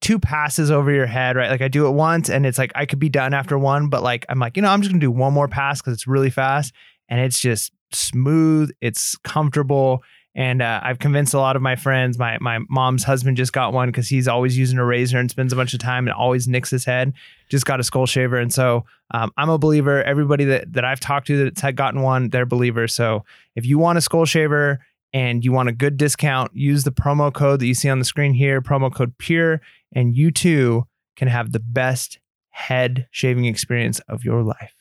two 0.00 0.18
passes 0.18 0.70
over 0.70 0.90
your 0.90 1.06
head, 1.06 1.36
right? 1.36 1.50
Like 1.50 1.62
I 1.62 1.68
do 1.68 1.86
it 1.86 1.92
once, 1.92 2.30
and 2.30 2.46
it's 2.46 2.58
like 2.58 2.72
I 2.74 2.86
could 2.86 2.98
be 2.98 3.08
done 3.08 3.34
after 3.34 3.58
one, 3.58 3.88
but 3.88 4.02
like 4.02 4.24
I'm 4.28 4.38
like 4.38 4.56
you 4.56 4.62
know 4.62 4.68
I'm 4.70 4.80
just 4.80 4.90
gonna 4.92 5.00
do 5.00 5.10
one 5.10 5.32
more 5.32 5.48
pass 5.48 5.80
because 5.80 5.94
it's 5.94 6.06
really 6.06 6.30
fast, 6.30 6.72
and 7.08 7.20
it's 7.20 7.40
just 7.40 7.72
smooth. 7.92 8.70
It's 8.80 9.16
comfortable. 9.18 10.02
And 10.34 10.62
uh, 10.62 10.80
I've 10.82 10.98
convinced 10.98 11.34
a 11.34 11.38
lot 11.38 11.56
of 11.56 11.62
my 11.62 11.76
friends. 11.76 12.18
My 12.18 12.38
my 12.40 12.60
mom's 12.70 13.04
husband 13.04 13.36
just 13.36 13.52
got 13.52 13.74
one 13.74 13.90
because 13.90 14.08
he's 14.08 14.26
always 14.26 14.56
using 14.56 14.78
a 14.78 14.84
razor 14.84 15.18
and 15.18 15.30
spends 15.30 15.52
a 15.52 15.56
bunch 15.56 15.74
of 15.74 15.80
time 15.80 16.06
and 16.06 16.14
always 16.14 16.48
nicks 16.48 16.70
his 16.70 16.86
head. 16.86 17.12
Just 17.50 17.66
got 17.66 17.80
a 17.80 17.82
skull 17.82 18.06
shaver, 18.06 18.38
and 18.38 18.50
so 18.50 18.86
um, 19.12 19.30
I'm 19.36 19.50
a 19.50 19.58
believer. 19.58 20.02
Everybody 20.02 20.44
that 20.46 20.72
that 20.72 20.86
I've 20.86 21.00
talked 21.00 21.26
to 21.26 21.44
that's 21.44 21.60
had 21.60 21.76
gotten 21.76 22.00
one, 22.00 22.30
they're 22.30 22.46
believers. 22.46 22.94
So 22.94 23.24
if 23.56 23.66
you 23.66 23.78
want 23.78 23.98
a 23.98 24.00
skull 24.00 24.24
shaver 24.24 24.80
and 25.12 25.44
you 25.44 25.52
want 25.52 25.68
a 25.68 25.72
good 25.72 25.98
discount, 25.98 26.50
use 26.54 26.84
the 26.84 26.92
promo 26.92 27.30
code 27.30 27.60
that 27.60 27.66
you 27.66 27.74
see 27.74 27.90
on 27.90 27.98
the 27.98 28.04
screen 28.06 28.32
here, 28.32 28.62
promo 28.62 28.92
code 28.92 29.18
PURE, 29.18 29.60
and 29.94 30.16
you 30.16 30.30
too 30.30 30.86
can 31.16 31.28
have 31.28 31.52
the 31.52 31.60
best 31.60 32.18
head 32.48 33.06
shaving 33.10 33.44
experience 33.44 34.00
of 34.08 34.24
your 34.24 34.42
life. 34.42 34.74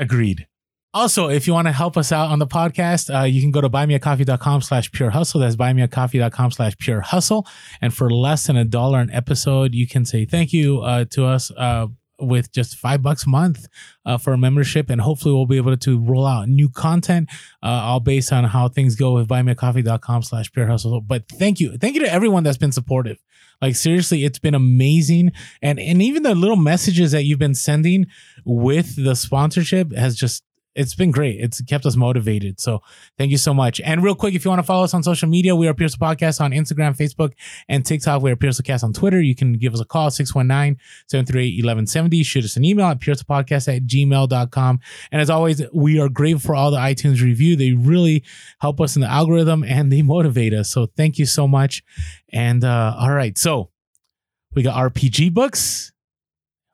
Agreed. 0.00 0.46
Also, 0.92 1.28
if 1.28 1.46
you 1.46 1.52
want 1.52 1.68
to 1.68 1.72
help 1.72 1.96
us 1.96 2.10
out 2.10 2.30
on 2.30 2.40
the 2.40 2.46
podcast, 2.48 3.14
uh, 3.14 3.22
you 3.22 3.40
can 3.40 3.52
go 3.52 3.60
to 3.60 3.70
buymeacoffee.com 3.70 4.60
slash 4.62 4.90
pure 4.90 5.10
hustle. 5.10 5.40
That's 5.40 5.54
buymeacoffee.com 5.54 6.50
slash 6.50 6.76
pure 6.78 7.00
hustle. 7.00 7.46
And 7.80 7.94
for 7.94 8.10
less 8.10 8.48
than 8.48 8.56
a 8.56 8.64
dollar 8.64 8.98
an 8.98 9.10
episode, 9.12 9.72
you 9.72 9.86
can 9.86 10.04
say 10.04 10.24
thank 10.24 10.52
you 10.52 10.80
uh, 10.80 11.04
to 11.10 11.26
us 11.26 11.52
uh, 11.56 11.86
with 12.18 12.50
just 12.50 12.76
five 12.76 13.02
bucks 13.02 13.24
a 13.24 13.28
month 13.28 13.68
uh, 14.04 14.18
for 14.18 14.32
a 14.32 14.38
membership. 14.38 14.90
And 14.90 15.00
hopefully 15.00 15.32
we'll 15.32 15.46
be 15.46 15.58
able 15.58 15.76
to 15.76 16.00
roll 16.00 16.26
out 16.26 16.48
new 16.48 16.68
content, 16.68 17.28
uh, 17.62 17.68
all 17.68 18.00
based 18.00 18.32
on 18.32 18.42
how 18.44 18.68
things 18.68 18.96
go 18.96 19.12
with 19.12 19.28
buymeacoffee.com 19.28 20.24
slash 20.24 20.50
pure 20.50 20.66
hustle. 20.66 21.00
But 21.00 21.28
thank 21.28 21.60
you. 21.60 21.76
Thank 21.78 21.94
you 21.94 22.00
to 22.00 22.12
everyone 22.12 22.42
that's 22.42 22.58
been 22.58 22.72
supportive. 22.72 23.18
Like 23.60 23.76
seriously, 23.76 24.24
it's 24.24 24.38
been 24.38 24.54
amazing. 24.54 25.32
And 25.60 25.78
and 25.78 26.00
even 26.02 26.22
the 26.22 26.34
little 26.34 26.56
messages 26.56 27.12
that 27.12 27.24
you've 27.24 27.38
been 27.38 27.54
sending 27.54 28.06
with 28.44 29.02
the 29.02 29.14
sponsorship 29.14 29.94
has 29.94 30.16
just 30.16 30.42
it's 30.74 30.94
been 30.94 31.10
great. 31.10 31.40
It's 31.40 31.60
kept 31.62 31.84
us 31.84 31.96
motivated. 31.96 32.60
So 32.60 32.80
thank 33.18 33.32
you 33.32 33.38
so 33.38 33.52
much. 33.52 33.80
And 33.80 34.02
real 34.02 34.14
quick, 34.14 34.34
if 34.34 34.44
you 34.44 34.50
want 34.50 34.60
to 34.60 34.66
follow 34.66 34.84
us 34.84 34.94
on 34.94 35.02
social 35.02 35.28
media, 35.28 35.56
we 35.56 35.66
are 35.66 35.74
Pierce 35.74 35.96
Podcast 35.96 36.40
on 36.40 36.52
Instagram, 36.52 36.96
Facebook, 36.96 37.32
and 37.68 37.84
TikTok. 37.84 38.22
We 38.22 38.30
are 38.30 38.36
Pierce 38.36 38.60
Cast 38.60 38.84
on 38.84 38.92
Twitter. 38.92 39.20
You 39.20 39.34
can 39.34 39.54
give 39.54 39.74
us 39.74 39.80
a 39.80 39.84
call, 39.84 40.10
619-738-1170. 40.10 42.24
Shoot 42.24 42.44
us 42.44 42.56
an 42.56 42.64
email 42.64 42.86
at 42.86 43.00
piercepodcast 43.00 43.76
at 43.76 43.82
gmail.com. 43.84 44.78
And 45.10 45.20
as 45.20 45.28
always, 45.28 45.60
we 45.72 45.98
are 45.98 46.08
grateful 46.08 46.40
for 46.40 46.54
all 46.54 46.70
the 46.70 46.78
iTunes 46.78 47.20
review. 47.20 47.56
They 47.56 47.72
really 47.72 48.22
help 48.60 48.80
us 48.80 48.94
in 48.94 49.02
the 49.02 49.10
algorithm 49.10 49.64
and 49.64 49.92
they 49.92 50.02
motivate 50.02 50.54
us. 50.54 50.70
So 50.70 50.86
thank 50.96 51.18
you 51.18 51.26
so 51.26 51.48
much. 51.48 51.82
And 52.32 52.62
uh, 52.62 52.94
all 52.98 53.12
right. 53.12 53.36
So 53.36 53.70
we 54.54 54.62
got 54.62 54.76
RPG 54.92 55.34
books. 55.34 55.90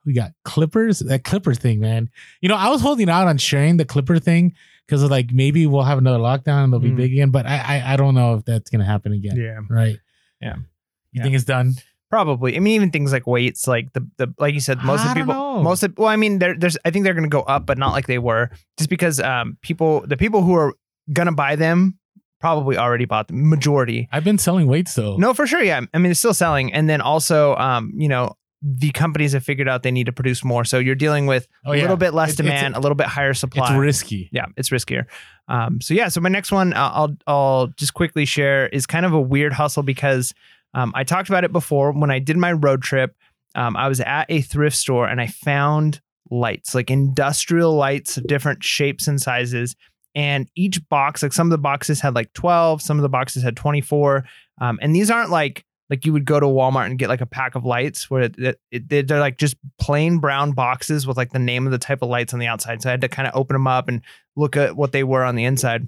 We 0.07 0.13
got 0.13 0.31
Clippers. 0.45 0.99
That 0.99 1.23
Clipper 1.23 1.53
thing, 1.53 1.79
man. 1.81 2.09
You 2.41 2.49
know, 2.49 2.55
I 2.55 2.69
was 2.69 2.81
holding 2.81 3.09
out 3.09 3.27
on 3.27 3.37
sharing 3.37 3.77
the 3.77 3.85
Clipper 3.85 4.17
thing 4.19 4.55
because 4.87 5.03
like 5.03 5.31
maybe 5.31 5.67
we'll 5.67 5.83
have 5.83 5.97
another 5.99 6.17
lockdown 6.19 6.63
and 6.63 6.73
they'll 6.73 6.79
be 6.79 6.89
Mm. 6.91 6.95
big 6.97 7.11
again. 7.11 7.29
But 7.29 7.45
I, 7.45 7.57
I 7.83 7.93
I 7.93 7.95
don't 7.97 8.15
know 8.15 8.35
if 8.35 8.45
that's 8.45 8.69
gonna 8.71 8.85
happen 8.85 9.11
again. 9.13 9.35
Yeah. 9.35 9.59
Right. 9.69 9.99
Yeah. 10.41 10.55
You 10.55 10.63
Yeah. 11.11 11.23
think 11.23 11.35
it's 11.35 11.43
done? 11.43 11.73
Probably. 12.09 12.55
I 12.55 12.59
mean, 12.59 12.73
even 12.75 12.89
things 12.89 13.11
like 13.11 13.27
weights, 13.27 13.67
like 13.67 13.91
the 13.91 14.07
the 14.17 14.33
like 14.39 14.53
you 14.53 14.61
said, 14.61 14.81
most 14.81 15.01
I 15.01 15.09
of 15.09 15.09
the 15.09 15.19
people, 15.19 15.33
know. 15.33 15.61
most 15.61 15.83
of 15.83 15.93
well, 15.97 16.07
I 16.07 16.15
mean, 16.15 16.39
there, 16.39 16.55
there's 16.57 16.77
I 16.85 16.89
think 16.89 17.03
they're 17.03 17.13
going 17.13 17.29
to 17.29 17.29
go 17.29 17.41
up, 17.41 17.65
but 17.65 17.77
not 17.77 17.91
like 17.91 18.07
they 18.07 18.17
were, 18.17 18.49
just 18.77 18.89
because 18.89 19.19
um 19.19 19.57
people, 19.61 20.07
the 20.07 20.15
people 20.15 20.41
who 20.41 20.53
are 20.53 20.73
gonna 21.11 21.33
buy 21.33 21.57
them 21.57 21.99
probably 22.39 22.77
already 22.77 23.03
bought 23.03 23.27
the 23.27 23.33
majority. 23.33 24.07
I've 24.13 24.23
been 24.23 24.37
selling 24.37 24.67
weights 24.67 24.93
though. 24.93 25.17
No, 25.17 25.33
for 25.33 25.45
sure, 25.47 25.61
yeah. 25.61 25.81
I 25.93 25.97
mean, 25.97 26.11
it's 26.11 26.19
still 26.19 26.33
selling, 26.33 26.71
and 26.71 26.87
then 26.89 27.01
also, 27.01 27.55
um, 27.57 27.91
you 27.97 28.07
know, 28.07 28.37
the 28.69 28.91
companies 28.91 29.31
have 29.33 29.43
figured 29.43 29.69
out 29.69 29.83
they 29.83 29.91
need 29.91 30.07
to 30.07 30.11
produce 30.11 30.43
more, 30.43 30.65
so 30.65 30.77
you're 30.77 30.95
dealing 30.95 31.25
with 31.25 31.47
Oh, 31.65 31.71
a 31.71 31.79
little 31.79 31.95
bit 31.95 32.13
less 32.13 32.33
it's- 32.33 32.37
demand, 32.45 32.75
a 32.75 32.79
little 32.79 32.95
bit 32.95 33.07
higher 33.07 33.33
supply 33.33 33.67
It's 33.69 33.77
risky. 33.79 34.29
yeah, 34.33 34.45
it's 34.57 34.69
riskier. 34.69 35.05
Um, 35.47 35.79
so 35.79 35.93
yeah, 35.93 36.09
so 36.09 36.19
my 36.19 36.29
next 36.29 36.51
one 36.51 36.73
uh, 36.73 36.91
I'll 36.93 37.15
I'll 37.27 37.67
just 37.77 37.93
quickly 37.93 38.25
share 38.25 38.67
is 38.67 38.85
kind 38.85 39.05
of 39.05 39.13
a 39.13 39.21
weird 39.21 39.53
hustle 39.53 39.83
because 39.83 40.33
um, 40.73 40.91
I 40.95 41.03
talked 41.05 41.29
about 41.29 41.43
it 41.45 41.53
before 41.53 41.91
when 41.93 42.11
I 42.11 42.19
did 42.19 42.35
my 42.35 42.51
road 42.51 42.81
trip. 42.81 43.15
Um, 43.55 43.77
I 43.77 43.87
was 43.87 44.01
at 44.01 44.25
a 44.29 44.41
thrift 44.41 44.75
store 44.75 45.07
and 45.07 45.21
I 45.21 45.27
found 45.27 46.01
lights, 46.29 46.75
like 46.75 46.91
industrial 46.91 47.73
lights 47.73 48.17
of 48.17 48.27
different 48.27 48.63
shapes 48.63 49.07
and 49.07 49.21
sizes. 49.21 49.75
And 50.13 50.49
each 50.55 50.87
box, 50.89 51.23
like 51.23 51.31
some 51.31 51.47
of 51.47 51.51
the 51.51 51.57
boxes 51.57 52.01
had 52.01 52.15
like 52.15 52.33
12, 52.33 52.81
some 52.81 52.97
of 52.97 53.03
the 53.03 53.09
boxes 53.09 53.43
had 53.43 53.55
24. 53.55 54.25
Um, 54.59 54.77
and 54.81 54.93
these 54.95 55.09
aren't 55.09 55.29
like 55.29 55.63
like 55.89 56.05
you 56.05 56.13
would 56.13 56.25
go 56.25 56.39
to 56.39 56.45
Walmart 56.45 56.87
and 56.87 56.99
get 56.99 57.07
like 57.09 57.21
a 57.21 57.25
pack 57.25 57.55
of 57.55 57.63
lights 57.65 58.09
where 58.09 58.23
it, 58.23 58.35
it, 58.37 58.59
it- 58.71 59.07
they're 59.07 59.19
like 59.19 59.37
just 59.37 59.55
plain 59.79 60.19
brown 60.19 60.51
boxes 60.51 61.07
with 61.07 61.17
like 61.17 61.31
the 61.31 61.39
name 61.39 61.65
of 61.65 61.71
the 61.71 61.77
type 61.77 62.01
of 62.01 62.09
lights 62.09 62.33
on 62.33 62.39
the 62.39 62.47
outside. 62.47 62.81
So 62.81 62.89
I 62.89 62.91
had 62.91 63.01
to 63.01 63.07
kind 63.09 63.27
of 63.27 63.35
open 63.35 63.53
them 63.55 63.67
up 63.67 63.87
and 63.87 64.01
look 64.35 64.57
at 64.57 64.75
what 64.75 64.91
they 64.91 65.03
were 65.03 65.23
on 65.23 65.35
the 65.35 65.45
inside. 65.45 65.85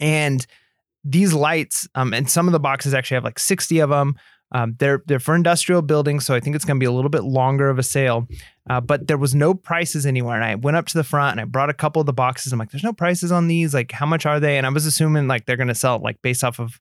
And 0.00 0.44
these 1.04 1.32
lights, 1.32 1.88
um, 1.94 2.12
and 2.14 2.30
some 2.30 2.46
of 2.48 2.52
the 2.52 2.60
boxes 2.60 2.94
actually 2.94 3.16
have 3.16 3.24
like 3.24 3.38
60 3.38 3.78
of 3.80 3.90
them. 3.90 4.16
Um, 4.54 4.76
they're 4.78 5.02
they're 5.06 5.18
for 5.18 5.34
industrial 5.34 5.80
buildings, 5.80 6.26
so 6.26 6.34
I 6.34 6.40
think 6.40 6.54
it's 6.54 6.66
going 6.66 6.76
to 6.76 6.80
be 6.80 6.84
a 6.86 6.92
little 6.92 7.08
bit 7.08 7.24
longer 7.24 7.70
of 7.70 7.78
a 7.78 7.82
sale. 7.82 8.28
Uh, 8.68 8.82
but 8.82 9.06
there 9.06 9.16
was 9.16 9.34
no 9.34 9.54
prices 9.54 10.04
anywhere, 10.04 10.34
and 10.36 10.44
I 10.44 10.56
went 10.56 10.76
up 10.76 10.84
to 10.88 10.98
the 10.98 11.04
front 11.04 11.32
and 11.32 11.40
I 11.40 11.44
brought 11.44 11.70
a 11.70 11.74
couple 11.74 12.00
of 12.00 12.06
the 12.06 12.12
boxes. 12.12 12.52
I'm 12.52 12.58
like, 12.58 12.70
"There's 12.70 12.84
no 12.84 12.92
prices 12.92 13.32
on 13.32 13.48
these. 13.48 13.72
Like, 13.72 13.92
how 13.92 14.04
much 14.04 14.26
are 14.26 14.38
they?" 14.40 14.58
And 14.58 14.66
I 14.66 14.68
was 14.68 14.84
assuming 14.84 15.26
like 15.26 15.46
they're 15.46 15.56
going 15.56 15.68
to 15.68 15.74
sell 15.74 15.98
like 16.00 16.20
based 16.20 16.44
off 16.44 16.60
of, 16.60 16.78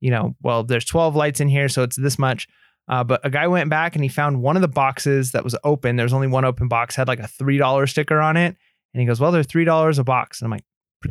you 0.00 0.10
know, 0.10 0.34
well, 0.42 0.64
there's 0.64 0.84
12 0.84 1.16
lights 1.16 1.40
in 1.40 1.48
here, 1.48 1.68
so 1.68 1.82
it's 1.82 1.96
this 1.96 2.18
much. 2.18 2.46
Uh, 2.88 3.02
but 3.02 3.20
a 3.24 3.30
guy 3.30 3.46
went 3.46 3.70
back 3.70 3.94
and 3.94 4.04
he 4.04 4.08
found 4.08 4.42
one 4.42 4.56
of 4.56 4.62
the 4.62 4.68
boxes 4.68 5.32
that 5.32 5.42
was 5.44 5.56
open. 5.64 5.96
There 5.96 6.04
was 6.04 6.12
only 6.12 6.26
one 6.26 6.44
open 6.44 6.68
box, 6.68 6.94
had 6.94 7.08
like 7.08 7.20
a 7.20 7.26
three 7.26 7.56
dollar 7.56 7.86
sticker 7.86 8.20
on 8.20 8.36
it, 8.36 8.56
and 8.92 9.00
he 9.00 9.06
goes, 9.06 9.20
"Well, 9.20 9.32
they're 9.32 9.42
three 9.42 9.64
dollars 9.64 9.98
a 9.98 10.04
box." 10.04 10.40
And 10.40 10.46
I'm 10.46 10.50
like, 10.50 10.64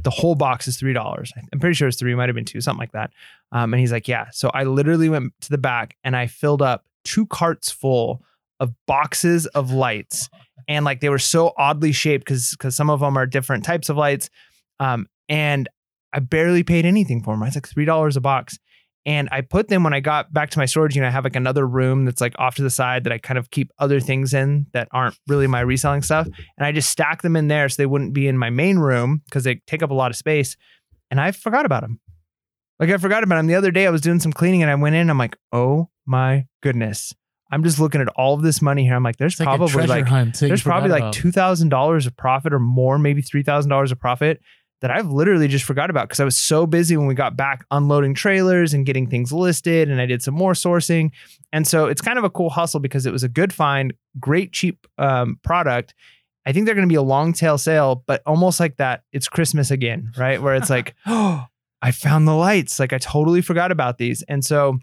"The 0.03 0.11
whole 0.11 0.35
box 0.35 0.67
is 0.67 0.77
three 0.77 0.93
dollars." 0.93 1.31
I'm 1.51 1.59
pretty 1.59 1.73
sure 1.73 1.87
it's 1.87 1.97
three, 1.97 2.13
might 2.13 2.29
have 2.29 2.35
been 2.35 2.45
two, 2.45 2.61
something 2.61 2.79
like 2.79 2.91
that. 2.91 3.11
Um, 3.51 3.73
and 3.73 3.79
he's 3.79 3.91
like, 3.91 4.07
"Yeah." 4.07 4.27
So 4.31 4.51
I 4.53 4.65
literally 4.65 5.09
went 5.09 5.33
to 5.41 5.49
the 5.49 5.57
back 5.57 5.95
and 6.03 6.15
I 6.15 6.27
filled 6.27 6.61
up 6.61 6.85
two 7.03 7.25
carts 7.25 7.71
full 7.71 8.21
of 8.59 8.73
boxes 8.85 9.47
of 9.47 9.71
lights, 9.71 10.29
and 10.67 10.85
like 10.85 10.99
they 10.99 11.09
were 11.09 11.17
so 11.17 11.53
oddly 11.57 11.91
shaped 11.91 12.25
because 12.25 12.51
because 12.51 12.75
some 12.75 12.91
of 12.91 12.99
them 12.99 13.17
are 13.17 13.25
different 13.25 13.65
types 13.65 13.89
of 13.89 13.97
lights. 13.97 14.29
Um, 14.79 15.07
and 15.27 15.67
I 16.13 16.19
barely 16.19 16.61
paid 16.63 16.85
anything 16.85 17.23
for 17.23 17.33
them. 17.33 17.43
It's 17.43 17.55
like 17.55 17.67
three 17.67 17.85
dollars 17.85 18.15
a 18.15 18.21
box. 18.21 18.59
And 19.05 19.27
I 19.31 19.41
put 19.41 19.67
them 19.67 19.83
when 19.83 19.93
I 19.93 19.99
got 19.99 20.31
back 20.31 20.49
to 20.51 20.59
my 20.59 20.65
storage 20.65 20.95
unit. 20.95 21.09
I 21.09 21.11
have 21.11 21.25
like 21.25 21.35
another 21.35 21.67
room 21.67 22.05
that's 22.05 22.21
like 22.21 22.33
off 22.39 22.55
to 22.55 22.63
the 22.63 22.69
side 22.69 23.03
that 23.03 23.11
I 23.11 23.17
kind 23.17 23.37
of 23.37 23.51
keep 23.51 23.69
other 23.77 23.99
things 23.99 24.33
in 24.33 24.67
that 24.71 24.87
aren't 24.91 25.17
really 25.27 25.47
my 25.47 25.59
reselling 25.59 26.01
stuff. 26.01 26.27
And 26.57 26.65
I 26.65 26.71
just 26.71 26.89
stack 26.89 27.21
them 27.21 27.35
in 27.35 27.49
there 27.49 27.67
so 27.67 27.75
they 27.81 27.85
wouldn't 27.85 28.13
be 28.13 28.27
in 28.27 28.37
my 28.37 28.49
main 28.49 28.79
room 28.79 29.21
because 29.25 29.43
they 29.43 29.55
take 29.67 29.83
up 29.83 29.91
a 29.91 29.93
lot 29.93 30.09
of 30.09 30.15
space. 30.15 30.55
And 31.11 31.19
I 31.19 31.31
forgot 31.31 31.65
about 31.65 31.81
them. 31.81 31.99
Like 32.79 32.89
I 32.89 32.97
forgot 32.97 33.23
about 33.23 33.35
them. 33.35 33.47
The 33.47 33.55
other 33.55 33.71
day 33.71 33.85
I 33.85 33.89
was 33.89 34.01
doing 34.01 34.19
some 34.19 34.31
cleaning 34.33 34.61
and 34.61 34.71
I 34.71 34.75
went 34.75 34.95
in. 34.95 35.09
I'm 35.09 35.17
like, 35.17 35.37
oh 35.51 35.89
my 36.05 36.47
goodness. 36.61 37.13
I'm 37.51 37.63
just 37.63 37.79
looking 37.79 38.01
at 38.01 38.07
all 38.09 38.33
of 38.33 38.41
this 38.41 38.63
money 38.63 38.83
here. 38.83 38.95
I'm 38.95 39.03
like, 39.03 39.17
there's 39.17 39.39
It's 39.39 39.45
probably 39.45 39.87
like 39.87 40.05
you 40.05 40.05
there's 40.47 40.63
probably 40.63 40.89
like 40.89 41.11
two 41.11 41.31
thousand 41.31 41.69
dollars 41.69 42.07
of 42.07 42.17
profit 42.17 42.51
or 42.51 42.59
more, 42.59 42.97
maybe 42.97 43.21
three 43.21 43.43
thousand 43.43 43.69
dollars 43.69 43.91
of 43.91 43.99
profit 43.99 44.41
that 44.83 44.91
I've 44.91 45.09
literally 45.09 45.47
just 45.47 45.63
forgot 45.63 45.89
about 45.89 46.09
because 46.09 46.19
I 46.19 46.25
was 46.25 46.35
so 46.35 46.67
busy 46.67 46.97
when 46.97 47.07
we 47.07 47.15
got 47.15 47.37
back 47.37 47.65
unloading 47.71 48.13
trailers 48.13 48.73
and 48.73 48.85
getting 48.85 49.09
things 49.09 49.31
listed, 49.31 49.89
and 49.89 50.01
I 50.01 50.05
did 50.05 50.21
some 50.21 50.33
more 50.33 50.51
sourcing, 50.51 51.11
and 51.53 51.65
so 51.65 51.85
it's 51.85 52.01
kind 52.01 52.19
of 52.19 52.25
a 52.25 52.29
cool 52.29 52.49
hustle 52.49 52.81
because 52.81 53.05
it 53.05 53.13
was 53.13 53.23
a 53.23 53.29
good 53.29 53.53
find, 53.53 53.93
great 54.19 54.51
cheap 54.51 54.85
um, 54.97 55.39
product. 55.41 55.93
I 56.45 56.51
think 56.51 56.65
they're 56.65 56.75
going 56.75 56.87
to 56.87 56.91
be 56.91 56.97
a 56.97 57.01
long 57.01 57.31
tail 57.31 57.57
sale, 57.57 58.03
but 58.05 58.21
almost 58.25 58.59
like 58.59 58.75
that, 58.75 59.03
it's 59.13 59.29
Christmas 59.29 59.71
again, 59.71 60.11
right? 60.17 60.41
Where 60.41 60.53
it's 60.53 60.69
like, 60.69 60.95
oh, 61.05 61.45
I 61.81 61.91
found 61.91 62.27
the 62.27 62.35
lights. 62.35 62.77
Like 62.77 62.91
I 62.91 62.97
totally 62.97 63.41
forgot 63.41 63.71
about 63.71 63.99
these, 63.99 64.21
and 64.23 64.43
so 64.43 64.79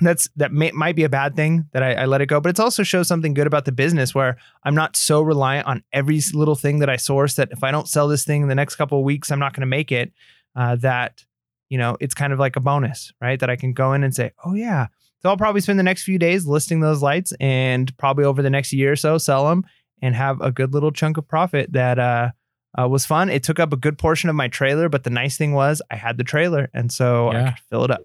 that's 0.00 0.28
that 0.36 0.52
may, 0.52 0.70
might 0.72 0.96
be 0.96 1.04
a 1.04 1.08
bad 1.08 1.34
thing 1.36 1.66
that 1.72 1.82
I, 1.82 1.94
I 1.94 2.04
let 2.06 2.20
it 2.20 2.26
go, 2.26 2.40
but 2.40 2.50
it's 2.50 2.60
also 2.60 2.82
shows 2.82 3.08
something 3.08 3.34
good 3.34 3.46
about 3.46 3.64
the 3.64 3.72
business 3.72 4.14
where 4.14 4.36
I'm 4.64 4.74
not 4.74 4.96
so 4.96 5.20
reliant 5.20 5.66
on 5.66 5.82
every 5.92 6.20
little 6.32 6.54
thing 6.54 6.78
that 6.80 6.88
I 6.88 6.96
source 6.96 7.34
that 7.34 7.48
if 7.50 7.64
I 7.64 7.70
don't 7.70 7.88
sell 7.88 8.08
this 8.08 8.24
thing 8.24 8.42
in 8.42 8.48
the 8.48 8.54
next 8.54 8.76
couple 8.76 8.98
of 8.98 9.04
weeks, 9.04 9.30
I'm 9.30 9.38
not 9.38 9.54
going 9.54 9.62
to 9.62 9.66
make 9.66 9.92
it. 9.92 10.12
Uh, 10.56 10.76
that 10.76 11.24
you 11.68 11.78
know, 11.78 11.96
it's 12.00 12.14
kind 12.14 12.32
of 12.32 12.38
like 12.38 12.56
a 12.56 12.60
bonus, 12.60 13.12
right? 13.20 13.38
That 13.38 13.50
I 13.50 13.56
can 13.56 13.72
go 13.72 13.92
in 13.92 14.02
and 14.02 14.14
say, 14.14 14.32
oh 14.44 14.54
yeah. 14.54 14.86
So 15.20 15.28
I'll 15.28 15.36
probably 15.36 15.60
spend 15.60 15.78
the 15.78 15.84
next 15.84 16.04
few 16.04 16.18
days 16.18 16.46
listing 16.46 16.80
those 16.80 17.02
lights, 17.02 17.32
and 17.40 17.96
probably 17.98 18.24
over 18.24 18.42
the 18.42 18.50
next 18.50 18.72
year 18.72 18.92
or 18.92 18.96
so, 18.96 19.18
sell 19.18 19.48
them 19.48 19.64
and 20.00 20.14
have 20.14 20.40
a 20.40 20.52
good 20.52 20.72
little 20.72 20.92
chunk 20.92 21.16
of 21.16 21.26
profit 21.26 21.72
that 21.72 21.98
uh, 21.98 22.30
uh, 22.78 22.88
was 22.88 23.04
fun. 23.04 23.28
It 23.28 23.42
took 23.42 23.58
up 23.58 23.72
a 23.72 23.76
good 23.76 23.98
portion 23.98 24.30
of 24.30 24.36
my 24.36 24.48
trailer, 24.48 24.88
but 24.88 25.04
the 25.04 25.10
nice 25.10 25.36
thing 25.36 25.52
was 25.54 25.82
I 25.90 25.96
had 25.96 26.18
the 26.18 26.24
trailer, 26.24 26.70
and 26.72 26.92
so 26.92 27.28
I 27.30 27.50
could 27.50 27.58
fill 27.68 27.84
it 27.84 27.90
up. 27.90 28.02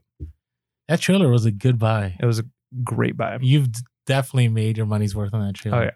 That 0.93 1.01
trailer 1.01 1.27
was 1.27 1.45
a 1.45 1.51
good 1.51 1.79
buy. 1.79 2.15
It 2.19 2.25
was 2.25 2.37
a 2.37 2.45
great 2.83 3.17
buy. 3.17 3.39
You've 3.41 3.69
definitely 4.05 4.49
made 4.49 4.77
your 4.77 4.85
money's 4.85 5.15
worth 5.15 5.33
on 5.33 5.43
that 5.45 5.55
trailer. 5.55 5.77
Oh 5.77 5.81
yeah. 5.81 5.91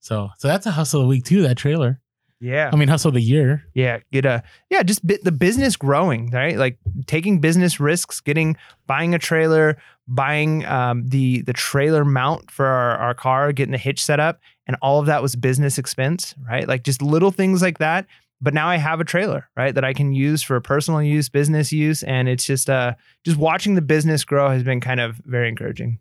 So 0.00 0.30
so 0.36 0.48
that's 0.48 0.66
a 0.66 0.72
hustle 0.72 1.00
of 1.00 1.04
the 1.04 1.08
week 1.08 1.24
too. 1.24 1.42
That 1.42 1.56
trailer. 1.56 2.00
Yeah. 2.40 2.70
I 2.72 2.76
mean 2.76 2.88
hustle 2.88 3.10
of 3.10 3.14
the 3.14 3.22
year. 3.22 3.64
Yeah, 3.72 4.00
get 4.10 4.24
a 4.24 4.42
yeah, 4.68 4.82
just 4.82 5.06
bit 5.06 5.22
the 5.22 5.30
business 5.30 5.76
growing, 5.76 6.28
right? 6.30 6.56
Like 6.56 6.76
taking 7.06 7.38
business 7.38 7.78
risks, 7.78 8.20
getting 8.20 8.56
buying 8.88 9.14
a 9.14 9.18
trailer, 9.20 9.78
buying 10.08 10.64
um, 10.66 11.08
the 11.08 11.42
the 11.42 11.52
trailer 11.52 12.04
mount 12.04 12.50
for 12.50 12.66
our, 12.66 12.96
our 12.96 13.14
car, 13.14 13.52
getting 13.52 13.70
the 13.70 13.78
hitch 13.78 14.02
set 14.02 14.18
up, 14.18 14.40
and 14.66 14.76
all 14.82 14.98
of 14.98 15.06
that 15.06 15.22
was 15.22 15.36
business 15.36 15.78
expense, 15.78 16.34
right? 16.48 16.66
Like 16.66 16.82
just 16.82 17.00
little 17.00 17.30
things 17.30 17.62
like 17.62 17.78
that. 17.78 18.08
But 18.42 18.54
now 18.54 18.66
I 18.66 18.76
have 18.76 19.00
a 19.00 19.04
trailer, 19.04 19.48
right, 19.56 19.72
that 19.72 19.84
I 19.84 19.94
can 19.94 20.12
use 20.12 20.42
for 20.42 20.60
personal 20.60 21.00
use, 21.00 21.28
business 21.28 21.72
use, 21.72 22.02
and 22.02 22.28
it's 22.28 22.44
just 22.44 22.68
uh 22.68 22.94
just 23.24 23.38
watching 23.38 23.76
the 23.76 23.82
business 23.82 24.24
grow 24.24 24.50
has 24.50 24.64
been 24.64 24.80
kind 24.80 25.00
of 25.00 25.16
very 25.24 25.48
encouraging. 25.48 26.00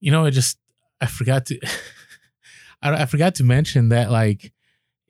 You 0.00 0.12
know, 0.12 0.24
I 0.24 0.30
just 0.30 0.58
I 1.00 1.06
forgot 1.06 1.44
to 1.46 1.60
I, 2.82 3.02
I 3.02 3.06
forgot 3.06 3.34
to 3.36 3.44
mention 3.44 3.90
that 3.90 4.10
like 4.10 4.52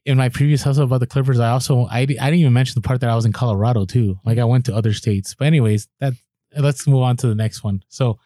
in 0.05 0.17
my 0.17 0.29
previous 0.29 0.63
hustle 0.63 0.85
about 0.85 0.99
the 0.99 1.07
Clippers, 1.07 1.39
I 1.39 1.51
also 1.51 1.87
I, 1.87 2.01
I 2.01 2.05
didn't 2.07 2.35
even 2.35 2.53
mention 2.53 2.75
the 2.75 2.87
part 2.87 3.01
that 3.01 3.11
I 3.11 3.15
was 3.15 3.25
in 3.25 3.33
Colorado 3.33 3.85
too. 3.85 4.19
Like 4.25 4.39
I 4.39 4.45
went 4.45 4.67
to 4.67 4.75
other 4.75 4.93
states. 4.93 5.35
But 5.35 5.47
anyways, 5.47 5.89
that 6.01 6.15
let's 6.57 6.89
move 6.89 7.03
on 7.03 7.17
to 7.19 7.29
the 7.29 7.35
next 7.37 7.63
one. 7.63 7.85
So 7.89 8.19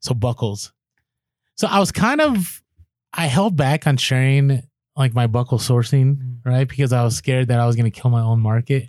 so 0.00 0.14
buckles. 0.14 0.72
So 1.56 1.66
I 1.66 1.78
was 1.78 1.92
kind 1.92 2.22
of 2.22 2.62
I 3.12 3.26
held 3.26 3.54
back 3.54 3.86
on 3.86 3.98
sharing 3.98 4.62
like 4.96 5.14
my 5.14 5.26
buckle 5.26 5.58
sourcing, 5.58 6.38
right? 6.44 6.68
Because 6.68 6.92
I 6.92 7.02
was 7.02 7.16
scared 7.16 7.48
that 7.48 7.60
I 7.60 7.66
was 7.66 7.76
gonna 7.76 7.90
kill 7.90 8.10
my 8.10 8.20
own 8.20 8.40
market. 8.40 8.88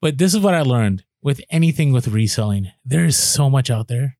But 0.00 0.18
this 0.18 0.34
is 0.34 0.40
what 0.40 0.54
I 0.54 0.62
learned 0.62 1.04
with 1.22 1.40
anything 1.50 1.92
with 1.92 2.08
reselling. 2.08 2.70
There 2.84 3.04
is 3.04 3.18
so 3.18 3.50
much 3.50 3.70
out 3.70 3.88
there. 3.88 4.16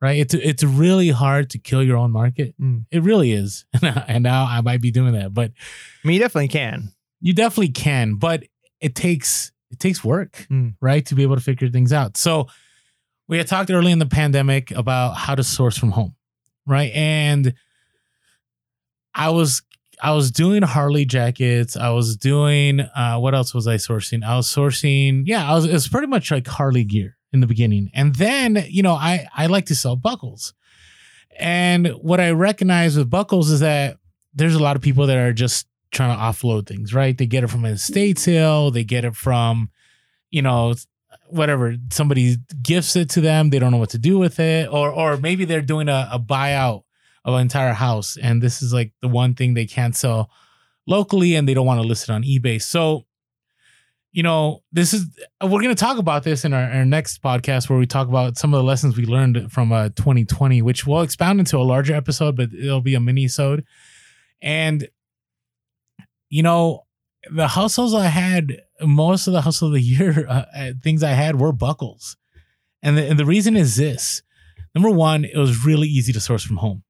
Right? 0.00 0.18
It's 0.18 0.34
it's 0.34 0.64
really 0.64 1.10
hard 1.10 1.48
to 1.50 1.58
kill 1.58 1.80
your 1.82 1.96
own 1.96 2.10
market. 2.10 2.54
Mm. 2.60 2.86
It 2.90 3.02
really 3.04 3.30
is. 3.32 3.64
and 3.82 4.24
now 4.24 4.44
I 4.46 4.60
might 4.60 4.80
be 4.80 4.90
doing 4.90 5.12
that. 5.12 5.32
But 5.32 5.52
I 6.02 6.08
mean, 6.08 6.14
you 6.14 6.20
definitely 6.20 6.48
can. 6.48 6.92
you 7.20 7.32
definitely 7.32 7.68
can, 7.68 8.14
but 8.16 8.42
it 8.80 8.96
takes 8.96 9.52
it 9.70 9.78
takes 9.78 10.02
work, 10.02 10.46
Mm. 10.50 10.74
right, 10.80 11.06
to 11.06 11.14
be 11.14 11.22
able 11.22 11.36
to 11.36 11.40
figure 11.42 11.68
things 11.70 11.92
out. 11.92 12.16
So 12.16 12.48
we 13.28 13.38
had 13.38 13.46
talked 13.46 13.70
early 13.70 13.92
in 13.92 14.00
the 14.00 14.06
pandemic 14.06 14.72
about 14.72 15.12
how 15.16 15.36
to 15.36 15.44
source 15.44 15.78
from 15.78 15.92
home, 15.92 16.16
right? 16.66 16.90
And 16.92 17.54
I 19.14 19.30
was 19.30 19.62
I 20.00 20.12
was 20.12 20.30
doing 20.30 20.62
Harley 20.62 21.04
jackets. 21.04 21.76
I 21.76 21.90
was 21.90 22.16
doing 22.16 22.80
uh, 22.80 23.18
what 23.18 23.34
else 23.34 23.54
was 23.54 23.66
I 23.66 23.76
sourcing? 23.76 24.24
I 24.24 24.36
was 24.36 24.48
sourcing, 24.48 25.22
yeah, 25.26 25.50
I 25.50 25.54
was 25.54 25.64
it 25.64 25.72
was 25.72 25.88
pretty 25.88 26.06
much 26.06 26.30
like 26.30 26.46
Harley 26.46 26.84
gear 26.84 27.16
in 27.32 27.40
the 27.40 27.46
beginning, 27.46 27.90
and 27.94 28.14
then 28.14 28.64
you 28.68 28.82
know 28.82 28.94
I 28.94 29.26
I 29.34 29.46
like 29.46 29.66
to 29.66 29.74
sell 29.74 29.96
buckles, 29.96 30.54
and 31.38 31.88
what 31.88 32.20
I 32.20 32.30
recognize 32.30 32.96
with 32.96 33.10
buckles 33.10 33.50
is 33.50 33.60
that 33.60 33.98
there's 34.34 34.54
a 34.54 34.62
lot 34.62 34.76
of 34.76 34.82
people 34.82 35.06
that 35.06 35.18
are 35.18 35.32
just 35.32 35.66
trying 35.92 36.16
to 36.16 36.22
offload 36.22 36.66
things, 36.66 36.94
right? 36.94 37.16
They 37.16 37.26
get 37.26 37.44
it 37.44 37.48
from 37.48 37.64
an 37.64 37.72
estate 37.72 38.18
sale, 38.18 38.70
they 38.70 38.84
get 38.84 39.04
it 39.04 39.14
from, 39.14 39.70
you 40.30 40.40
know, 40.42 40.74
whatever. 41.28 41.76
Somebody 41.90 42.36
gifts 42.62 42.96
it 42.96 43.10
to 43.10 43.20
them, 43.20 43.50
they 43.50 43.58
don't 43.58 43.70
know 43.70 43.78
what 43.78 43.90
to 43.90 43.98
do 43.98 44.18
with 44.18 44.40
it, 44.40 44.68
or 44.70 44.90
or 44.90 45.16
maybe 45.16 45.44
they're 45.44 45.60
doing 45.60 45.88
a, 45.88 46.08
a 46.12 46.18
buyout 46.18 46.82
of 47.24 47.34
an 47.34 47.40
entire 47.40 47.72
house, 47.72 48.16
and 48.16 48.42
this 48.42 48.62
is 48.62 48.72
like 48.72 48.92
the 49.00 49.08
one 49.08 49.34
thing 49.34 49.54
they 49.54 49.66
can't 49.66 49.96
sell 49.96 50.30
locally, 50.86 51.34
and 51.34 51.48
they 51.48 51.54
don't 51.54 51.66
want 51.66 51.80
to 51.80 51.86
list 51.86 52.08
it 52.08 52.12
on 52.12 52.22
eBay. 52.22 52.60
So, 52.60 53.04
you 54.12 54.22
know, 54.22 54.62
this 54.72 54.92
is 54.92 55.06
we're 55.40 55.62
going 55.62 55.68
to 55.68 55.74
talk 55.74 55.98
about 55.98 56.24
this 56.24 56.44
in 56.44 56.52
our, 56.52 56.70
our 56.70 56.84
next 56.84 57.22
podcast 57.22 57.70
where 57.70 57.78
we 57.78 57.86
talk 57.86 58.08
about 58.08 58.36
some 58.36 58.52
of 58.52 58.58
the 58.58 58.64
lessons 58.64 58.96
we 58.96 59.06
learned 59.06 59.50
from 59.52 59.72
uh 59.72 59.90
2020, 59.90 60.62
which 60.62 60.86
we'll 60.86 61.02
expound 61.02 61.38
into 61.38 61.56
a 61.56 61.62
larger 61.62 61.94
episode, 61.94 62.36
but 62.36 62.52
it'll 62.52 62.80
be 62.80 62.94
a 62.94 63.00
mini-sode. 63.00 63.64
And 64.40 64.88
you 66.28 66.42
know, 66.42 66.86
the 67.30 67.48
hustles 67.48 67.94
I 67.94 68.06
had, 68.06 68.62
most 68.80 69.26
of 69.26 69.32
the 69.32 69.42
hustle 69.42 69.68
of 69.68 69.74
the 69.74 69.80
year, 69.82 70.26
uh, 70.28 70.44
uh, 70.56 70.70
things 70.82 71.02
I 71.02 71.10
had 71.10 71.38
were 71.38 71.52
buckles. 71.52 72.16
And 72.82 72.96
the, 72.98 73.08
and 73.08 73.18
the 73.18 73.26
reason 73.26 73.56
is 73.56 73.76
this 73.76 74.22
number 74.74 74.90
one, 74.90 75.24
it 75.24 75.36
was 75.36 75.64
really 75.64 75.88
easy 75.88 76.12
to 76.12 76.20
source 76.20 76.42
from 76.42 76.56
home. 76.56 76.82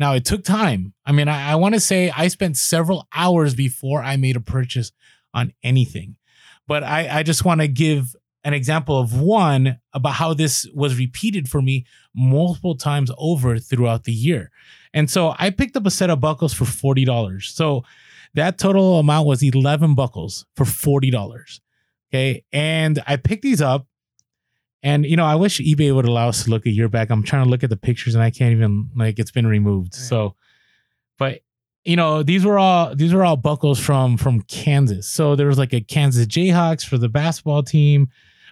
Now, 0.00 0.14
it 0.14 0.24
took 0.24 0.42
time. 0.42 0.94
I 1.04 1.12
mean, 1.12 1.28
I, 1.28 1.52
I 1.52 1.54
want 1.56 1.74
to 1.74 1.80
say 1.80 2.10
I 2.10 2.28
spent 2.28 2.56
several 2.56 3.06
hours 3.14 3.54
before 3.54 4.02
I 4.02 4.16
made 4.16 4.34
a 4.34 4.40
purchase 4.40 4.92
on 5.34 5.52
anything. 5.62 6.16
But 6.66 6.82
I, 6.82 7.18
I 7.18 7.22
just 7.22 7.44
want 7.44 7.60
to 7.60 7.68
give 7.68 8.16
an 8.42 8.54
example 8.54 8.98
of 8.98 9.20
one 9.20 9.78
about 9.92 10.14
how 10.14 10.32
this 10.32 10.66
was 10.74 10.98
repeated 10.98 11.50
for 11.50 11.60
me 11.60 11.84
multiple 12.16 12.76
times 12.76 13.10
over 13.18 13.58
throughout 13.58 14.04
the 14.04 14.12
year. 14.12 14.50
And 14.94 15.10
so 15.10 15.34
I 15.38 15.50
picked 15.50 15.76
up 15.76 15.84
a 15.84 15.90
set 15.90 16.08
of 16.08 16.18
buckles 16.18 16.54
for 16.54 16.64
$40. 16.64 17.42
So 17.42 17.84
that 18.32 18.56
total 18.56 19.00
amount 19.00 19.26
was 19.26 19.42
11 19.42 19.94
buckles 19.94 20.46
for 20.56 20.64
$40. 20.64 21.60
Okay. 22.10 22.42
And 22.54 23.02
I 23.06 23.16
picked 23.16 23.42
these 23.42 23.60
up. 23.60 23.86
And, 24.82 25.04
you 25.04 25.16
know, 25.16 25.26
I 25.26 25.34
wish 25.34 25.60
eBay 25.60 25.94
would 25.94 26.06
allow 26.06 26.28
us 26.28 26.44
to 26.44 26.50
look 26.50 26.64
a 26.66 26.70
year 26.70 26.88
back. 26.88 27.10
I'm 27.10 27.22
trying 27.22 27.44
to 27.44 27.50
look 27.50 27.62
at 27.62 27.70
the 27.70 27.76
pictures 27.76 28.14
and 28.14 28.24
I 28.24 28.30
can't 28.30 28.52
even, 28.52 28.90
like, 28.96 29.18
it's 29.18 29.30
been 29.30 29.46
removed. 29.46 29.94
Right. 29.94 30.02
So, 30.02 30.36
but, 31.18 31.40
you 31.84 31.96
know, 31.96 32.22
these 32.22 32.44
were 32.44 32.58
all, 32.58 32.94
these 32.94 33.12
were 33.12 33.24
all 33.24 33.36
buckles 33.36 33.78
from, 33.78 34.16
from 34.16 34.42
Kansas. 34.42 35.06
So 35.06 35.36
there 35.36 35.46
was 35.46 35.58
like 35.58 35.74
a 35.74 35.80
Kansas 35.80 36.26
Jayhawks 36.26 36.84
for 36.84 36.96
the 36.96 37.08
basketball 37.08 37.62
team. 37.62 38.08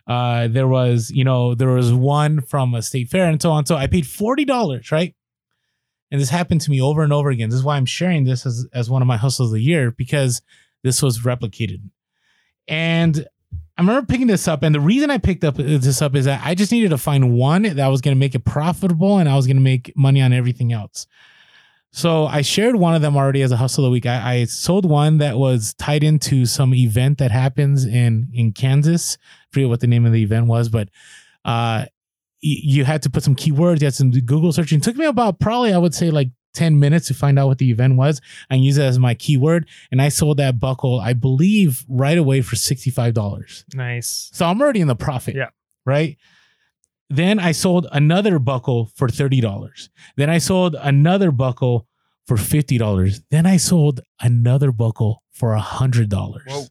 Uh, 0.06 0.48
there 0.48 0.68
was, 0.68 1.10
you 1.10 1.24
know, 1.24 1.54
there 1.54 1.68
was 1.68 1.92
one 1.92 2.40
from 2.40 2.74
a 2.74 2.82
state 2.82 3.08
fair 3.08 3.28
and 3.28 3.40
so 3.40 3.50
on. 3.50 3.66
So 3.66 3.76
I 3.76 3.86
paid 3.86 4.04
$40, 4.04 4.90
right? 4.90 5.14
And 6.10 6.20
this 6.20 6.30
happened 6.30 6.62
to 6.62 6.70
me 6.70 6.80
over 6.80 7.02
and 7.02 7.12
over 7.12 7.28
again. 7.30 7.50
This 7.50 7.58
is 7.58 7.64
why 7.64 7.76
I'm 7.76 7.86
sharing 7.86 8.24
this 8.24 8.46
as, 8.46 8.66
as 8.72 8.88
one 8.88 9.02
of 9.02 9.08
my 9.08 9.18
hustles 9.18 9.50
of 9.50 9.54
the 9.54 9.62
year 9.62 9.90
because 9.90 10.40
this 10.82 11.02
was 11.02 11.20
replicated. 11.20 11.82
And 12.66 13.26
I 13.78 13.82
remember 13.82 14.04
picking 14.06 14.26
this 14.26 14.48
up, 14.48 14.64
and 14.64 14.74
the 14.74 14.80
reason 14.80 15.08
I 15.08 15.18
picked 15.18 15.44
up 15.44 15.54
this 15.56 16.02
up 16.02 16.16
is 16.16 16.24
that 16.24 16.42
I 16.44 16.56
just 16.56 16.72
needed 16.72 16.90
to 16.90 16.98
find 16.98 17.32
one 17.32 17.62
that 17.62 17.86
was 17.86 18.00
going 18.00 18.14
to 18.14 18.18
make 18.18 18.34
it 18.34 18.44
profitable, 18.44 19.18
and 19.18 19.28
I 19.28 19.36
was 19.36 19.46
going 19.46 19.56
to 19.56 19.62
make 19.62 19.92
money 19.96 20.20
on 20.20 20.32
everything 20.32 20.72
else. 20.72 21.06
So 21.92 22.26
I 22.26 22.42
shared 22.42 22.74
one 22.74 22.96
of 22.96 23.02
them 23.02 23.16
already 23.16 23.40
as 23.40 23.52
a 23.52 23.56
hustle 23.56 23.84
of 23.84 23.88
the 23.88 23.92
week. 23.92 24.04
I, 24.04 24.34
I 24.34 24.44
sold 24.46 24.84
one 24.84 25.18
that 25.18 25.38
was 25.38 25.74
tied 25.74 26.02
into 26.02 26.44
some 26.44 26.74
event 26.74 27.18
that 27.18 27.30
happens 27.30 27.84
in 27.84 28.28
in 28.34 28.52
Kansas. 28.52 29.16
I 29.16 29.46
forget 29.52 29.68
what 29.68 29.80
the 29.80 29.86
name 29.86 30.04
of 30.04 30.12
the 30.12 30.22
event 30.22 30.48
was, 30.48 30.68
but 30.68 30.88
uh, 31.44 31.86
you 32.40 32.84
had 32.84 33.02
to 33.02 33.10
put 33.10 33.22
some 33.22 33.36
keywords. 33.36 33.80
You 33.80 33.86
had 33.86 33.94
some 33.94 34.10
Google 34.10 34.52
searching. 34.52 34.78
It 34.78 34.82
took 34.82 34.96
me 34.96 35.06
about 35.06 35.38
probably 35.38 35.72
I 35.72 35.78
would 35.78 35.94
say 35.94 36.10
like 36.10 36.30
10 36.54 36.78
minutes 36.78 37.08
to 37.08 37.14
find 37.14 37.38
out 37.38 37.46
what 37.48 37.58
the 37.58 37.70
event 37.70 37.96
was 37.96 38.20
and 38.50 38.64
use 38.64 38.78
it 38.78 38.84
as 38.84 38.98
my 38.98 39.14
keyword. 39.14 39.68
And 39.90 40.02
I 40.02 40.08
sold 40.08 40.38
that 40.38 40.58
buckle, 40.58 41.00
I 41.00 41.12
believe, 41.12 41.84
right 41.88 42.18
away 42.18 42.40
for 42.42 42.56
$65. 42.56 43.64
Nice. 43.74 44.30
So 44.32 44.46
I'm 44.46 44.60
already 44.60 44.80
in 44.80 44.88
the 44.88 44.96
profit. 44.96 45.36
Yeah. 45.36 45.50
Right. 45.86 46.16
Then 47.10 47.38
I 47.38 47.52
sold 47.52 47.86
another 47.92 48.38
buckle 48.38 48.90
for 48.94 49.08
$30. 49.08 49.88
Then 50.16 50.28
I 50.28 50.38
sold 50.38 50.76
another 50.78 51.30
buckle 51.30 51.86
for 52.26 52.36
$50. 52.36 53.22
Then 53.30 53.46
I 53.46 53.56
sold 53.56 54.00
another 54.20 54.72
buckle 54.72 55.22
for 55.32 55.56
$100. 55.56 56.12
Whoa. 56.46 56.64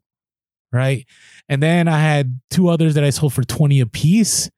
Right. 0.72 1.08
And 1.50 1.64
then 1.64 1.88
I 1.88 2.00
had 2.00 2.40
two 2.52 2.68
others 2.68 2.94
that 2.94 3.04
I 3.04 3.10
sold 3.10 3.34
for 3.34 3.44
20 3.44 3.80
a 3.80 3.86
piece. 3.88 4.50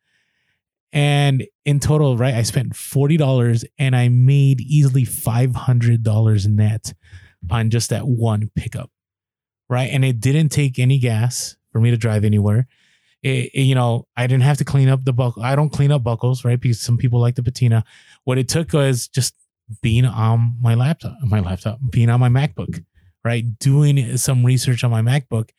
And 0.92 1.46
in 1.66 1.80
total, 1.80 2.18
right, 2.18 2.34
I 2.34 2.42
spent 2.44 2.74
$40 2.74 3.64
and 3.78 3.96
I 3.96 4.10
made 4.10 4.60
easily 4.62 5.04
$500 5.06 6.48
net 6.48 6.94
on 7.50 7.70
just 7.70 7.90
that 7.92 8.08
one 8.08 8.50
pickup. 8.56 8.90
Right. 9.70 9.90
And 9.92 10.04
it 10.04 10.20
didn't 10.20 10.50
take 10.50 10.80
any 10.80 10.98
gas 10.98 11.56
for 11.72 11.80
me 11.80 11.92
to 11.92 11.98
drive 11.98 12.26
anywhere. 12.26 12.68
It, 13.22 13.52
it- 13.54 13.62
you 13.64 13.76
know, 13.76 14.08
I 14.18 14.26
didn't 14.28 14.44
have 14.44 14.58
to 14.58 14.66
clean 14.66 14.90
up 14.90 15.06
the 15.06 15.14
buckle. 15.14 15.44
I 15.44 15.56
don't 15.56 15.70
clean 15.70 15.92
up 15.92 16.04
buckles, 16.04 16.44
right? 16.44 16.60
Because 16.60 16.80
some 16.82 16.98
people 16.98 17.20
like 17.20 17.36
the 17.36 17.44
patina. 17.44 17.84
What 18.24 18.38
it 18.38 18.50
took 18.50 18.74
was 18.74 19.08
just 19.08 19.36
being 19.84 20.06
on 20.06 20.56
my 20.60 20.74
laptop, 20.74 21.16
my 21.24 21.40
laptop, 21.40 21.78
being 21.92 22.10
on 22.10 22.20
my 22.20 22.30
MacBook, 22.30 22.84
right? 23.24 23.44
Doing 23.60 24.18
some 24.18 24.44
research 24.44 24.84
on 24.84 24.90
my 24.90 25.04
MacBook, 25.04 25.50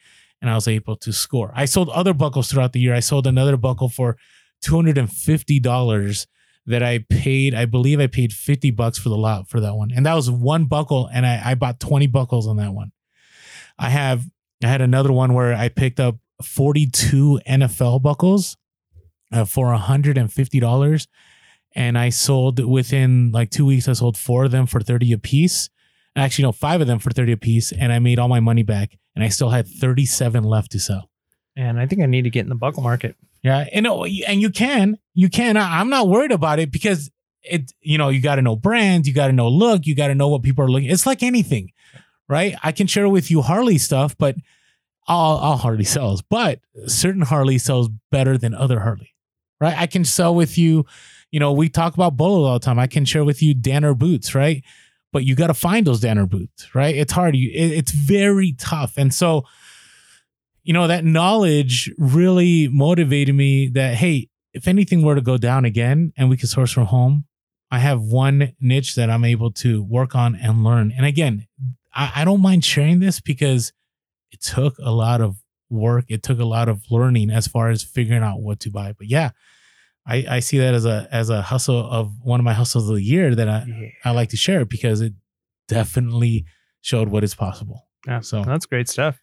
and 0.42 0.50
I 0.50 0.56
was 0.56 0.66
able 0.66 0.96
to 0.96 1.12
score. 1.12 1.52
I 1.54 1.66
sold 1.66 1.88
other 1.90 2.12
buckles 2.12 2.50
throughout 2.50 2.72
the 2.72 2.80
year. 2.80 2.94
I 2.94 3.00
sold 3.00 3.28
another 3.28 3.56
buckle 3.56 3.88
for 3.88 4.16
two 4.60 4.76
hundred 4.76 4.98
and 4.98 5.10
fifty 5.10 5.60
dollars 5.60 6.26
that 6.66 6.82
I 6.82 7.04
paid. 7.08 7.54
I 7.54 7.64
believe 7.64 8.00
I 8.00 8.06
paid 8.06 8.32
fifty 8.32 8.70
bucks 8.70 8.98
for 8.98 9.08
the 9.08 9.16
lot 9.16 9.48
for 9.48 9.60
that 9.60 9.74
one, 9.74 9.90
and 9.94 10.06
that 10.06 10.14
was 10.14 10.30
one 10.30 10.66
buckle, 10.66 11.08
and 11.12 11.26
I, 11.26 11.40
I 11.44 11.54
bought 11.54 11.80
twenty 11.80 12.06
buckles 12.06 12.46
on 12.46 12.56
that 12.56 12.72
one. 12.72 12.92
I 13.78 13.90
have 13.90 14.24
I 14.62 14.68
had 14.68 14.80
another 14.80 15.12
one 15.12 15.34
where 15.34 15.54
I 15.54 15.68
picked 15.68 16.00
up 16.00 16.16
forty 16.42 16.86
two 16.86 17.40
NFL 17.48 18.02
buckles 18.02 18.56
uh, 19.32 19.44
for 19.44 19.72
hundred 19.72 20.18
and 21.74 21.96
I 21.96 22.10
sold 22.10 22.64
within 22.64 23.30
like 23.32 23.50
two 23.50 23.66
weeks. 23.66 23.88
I 23.88 23.92
sold 23.94 24.16
four 24.16 24.44
of 24.44 24.50
them 24.50 24.66
for 24.66 24.80
thirty 24.80 25.12
a 25.12 25.18
piece. 25.18 25.70
Actually, 26.16 26.44
no, 26.44 26.52
five 26.52 26.80
of 26.80 26.86
them 26.86 26.98
for 26.98 27.10
thirty 27.10 27.32
a 27.32 27.36
piece, 27.36 27.72
and 27.72 27.92
I 27.92 27.98
made 27.98 28.18
all 28.18 28.28
my 28.28 28.40
money 28.40 28.62
back, 28.62 28.98
and 29.14 29.24
I 29.24 29.28
still 29.28 29.50
had 29.50 29.66
thirty 29.66 30.06
seven 30.06 30.44
left 30.44 30.72
to 30.72 30.80
sell. 30.80 31.10
And 31.56 31.80
I 31.80 31.86
think 31.86 32.02
I 32.02 32.06
need 32.06 32.22
to 32.22 32.30
get 32.30 32.40
in 32.40 32.48
the 32.48 32.54
buckle 32.54 32.82
market. 32.82 33.16
Yeah, 33.42 33.66
and 33.72 33.86
oh, 33.86 34.04
and 34.04 34.40
you 34.40 34.50
can, 34.50 34.98
you 35.14 35.28
can. 35.28 35.56
I'm 35.56 35.88
not 35.88 36.08
worried 36.08 36.32
about 36.32 36.58
it 36.58 36.70
because 36.70 37.10
it, 37.42 37.72
you 37.80 37.98
know, 37.98 38.08
you 38.08 38.20
got 38.20 38.36
to 38.36 38.42
know 38.42 38.56
brands, 38.56 39.08
you 39.08 39.14
got 39.14 39.28
to 39.28 39.32
know 39.32 39.48
look, 39.48 39.86
you 39.86 39.94
got 39.94 40.08
to 40.08 40.14
know 40.14 40.28
what 40.28 40.42
people 40.42 40.64
are 40.64 40.70
looking. 40.70 40.90
It's 40.90 41.06
like 41.06 41.22
anything, 41.22 41.72
right? 42.28 42.54
I 42.62 42.72
can 42.72 42.86
share 42.86 43.08
with 43.08 43.30
you 43.30 43.42
Harley 43.42 43.78
stuff, 43.78 44.16
but 44.18 44.36
all, 45.06 45.38
all 45.38 45.56
Harley 45.56 45.84
sells, 45.84 46.22
but 46.22 46.60
certain 46.86 47.22
Harley 47.22 47.58
sells 47.58 47.88
better 48.10 48.36
than 48.36 48.54
other 48.54 48.80
Harley, 48.80 49.14
right? 49.60 49.76
I 49.76 49.86
can 49.86 50.04
sell 50.04 50.34
with 50.34 50.58
you, 50.58 50.86
you 51.30 51.40
know, 51.40 51.52
we 51.52 51.68
talk 51.68 51.94
about 51.94 52.16
Bolo 52.16 52.46
all 52.46 52.58
the 52.58 52.64
time. 52.64 52.78
I 52.78 52.86
can 52.86 53.04
share 53.04 53.24
with 53.24 53.42
you 53.42 53.54
Danner 53.54 53.94
boots, 53.94 54.34
right? 54.34 54.62
But 55.12 55.24
you 55.24 55.34
got 55.34 55.48
to 55.48 55.54
find 55.54 55.86
those 55.86 56.00
Danner 56.00 56.26
boots, 56.26 56.72
right? 56.74 56.94
It's 56.94 57.12
hard. 57.12 57.34
You, 57.34 57.50
it, 57.50 57.72
it's 57.72 57.90
very 57.90 58.52
tough, 58.52 58.94
and 58.96 59.12
so 59.12 59.44
you 60.62 60.72
know, 60.72 60.86
that 60.86 61.04
knowledge 61.04 61.90
really 61.98 62.68
motivated 62.68 63.34
me 63.34 63.68
that, 63.68 63.94
hey, 63.94 64.28
if 64.52 64.66
anything 64.68 65.02
were 65.02 65.14
to 65.14 65.20
go 65.20 65.38
down 65.38 65.64
again 65.64 66.12
and 66.16 66.28
we 66.28 66.36
could 66.36 66.48
source 66.48 66.72
from 66.72 66.86
home, 66.86 67.24
I 67.70 67.78
have 67.78 68.00
one 68.02 68.52
niche 68.60 68.94
that 68.96 69.10
I'm 69.10 69.24
able 69.24 69.52
to 69.52 69.82
work 69.82 70.14
on 70.14 70.34
and 70.34 70.64
learn. 70.64 70.92
And 70.96 71.06
again, 71.06 71.46
I, 71.94 72.12
I 72.16 72.24
don't 72.24 72.42
mind 72.42 72.64
sharing 72.64 72.98
this 72.98 73.20
because 73.20 73.72
it 74.32 74.42
took 74.42 74.76
a 74.78 74.90
lot 74.90 75.20
of 75.20 75.36
work. 75.70 76.06
It 76.08 76.22
took 76.22 76.40
a 76.40 76.44
lot 76.44 76.68
of 76.68 76.82
learning 76.90 77.30
as 77.30 77.46
far 77.46 77.70
as 77.70 77.82
figuring 77.84 78.22
out 78.22 78.40
what 78.40 78.58
to 78.60 78.70
buy. 78.70 78.92
But 78.98 79.06
yeah, 79.08 79.30
I, 80.06 80.26
I 80.28 80.40
see 80.40 80.58
that 80.58 80.74
as 80.74 80.84
a 80.84 81.06
as 81.12 81.30
a 81.30 81.42
hustle 81.42 81.78
of 81.78 82.12
one 82.22 82.40
of 82.40 82.44
my 82.44 82.54
hustles 82.54 82.88
of 82.88 82.96
the 82.96 83.02
year 83.02 83.34
that 83.34 83.48
I, 83.48 83.64
Yeah. 83.68 83.88
I 84.04 84.10
like 84.10 84.30
to 84.30 84.36
share 84.36 84.64
because 84.64 85.00
it 85.00 85.12
definitely 85.68 86.44
showed 86.80 87.08
what 87.08 87.22
is 87.22 87.34
possible. 87.34 87.86
Yeah. 88.06 88.20
So 88.20 88.42
That's 88.42 88.66
great 88.66 88.88
stuff. 88.88 89.18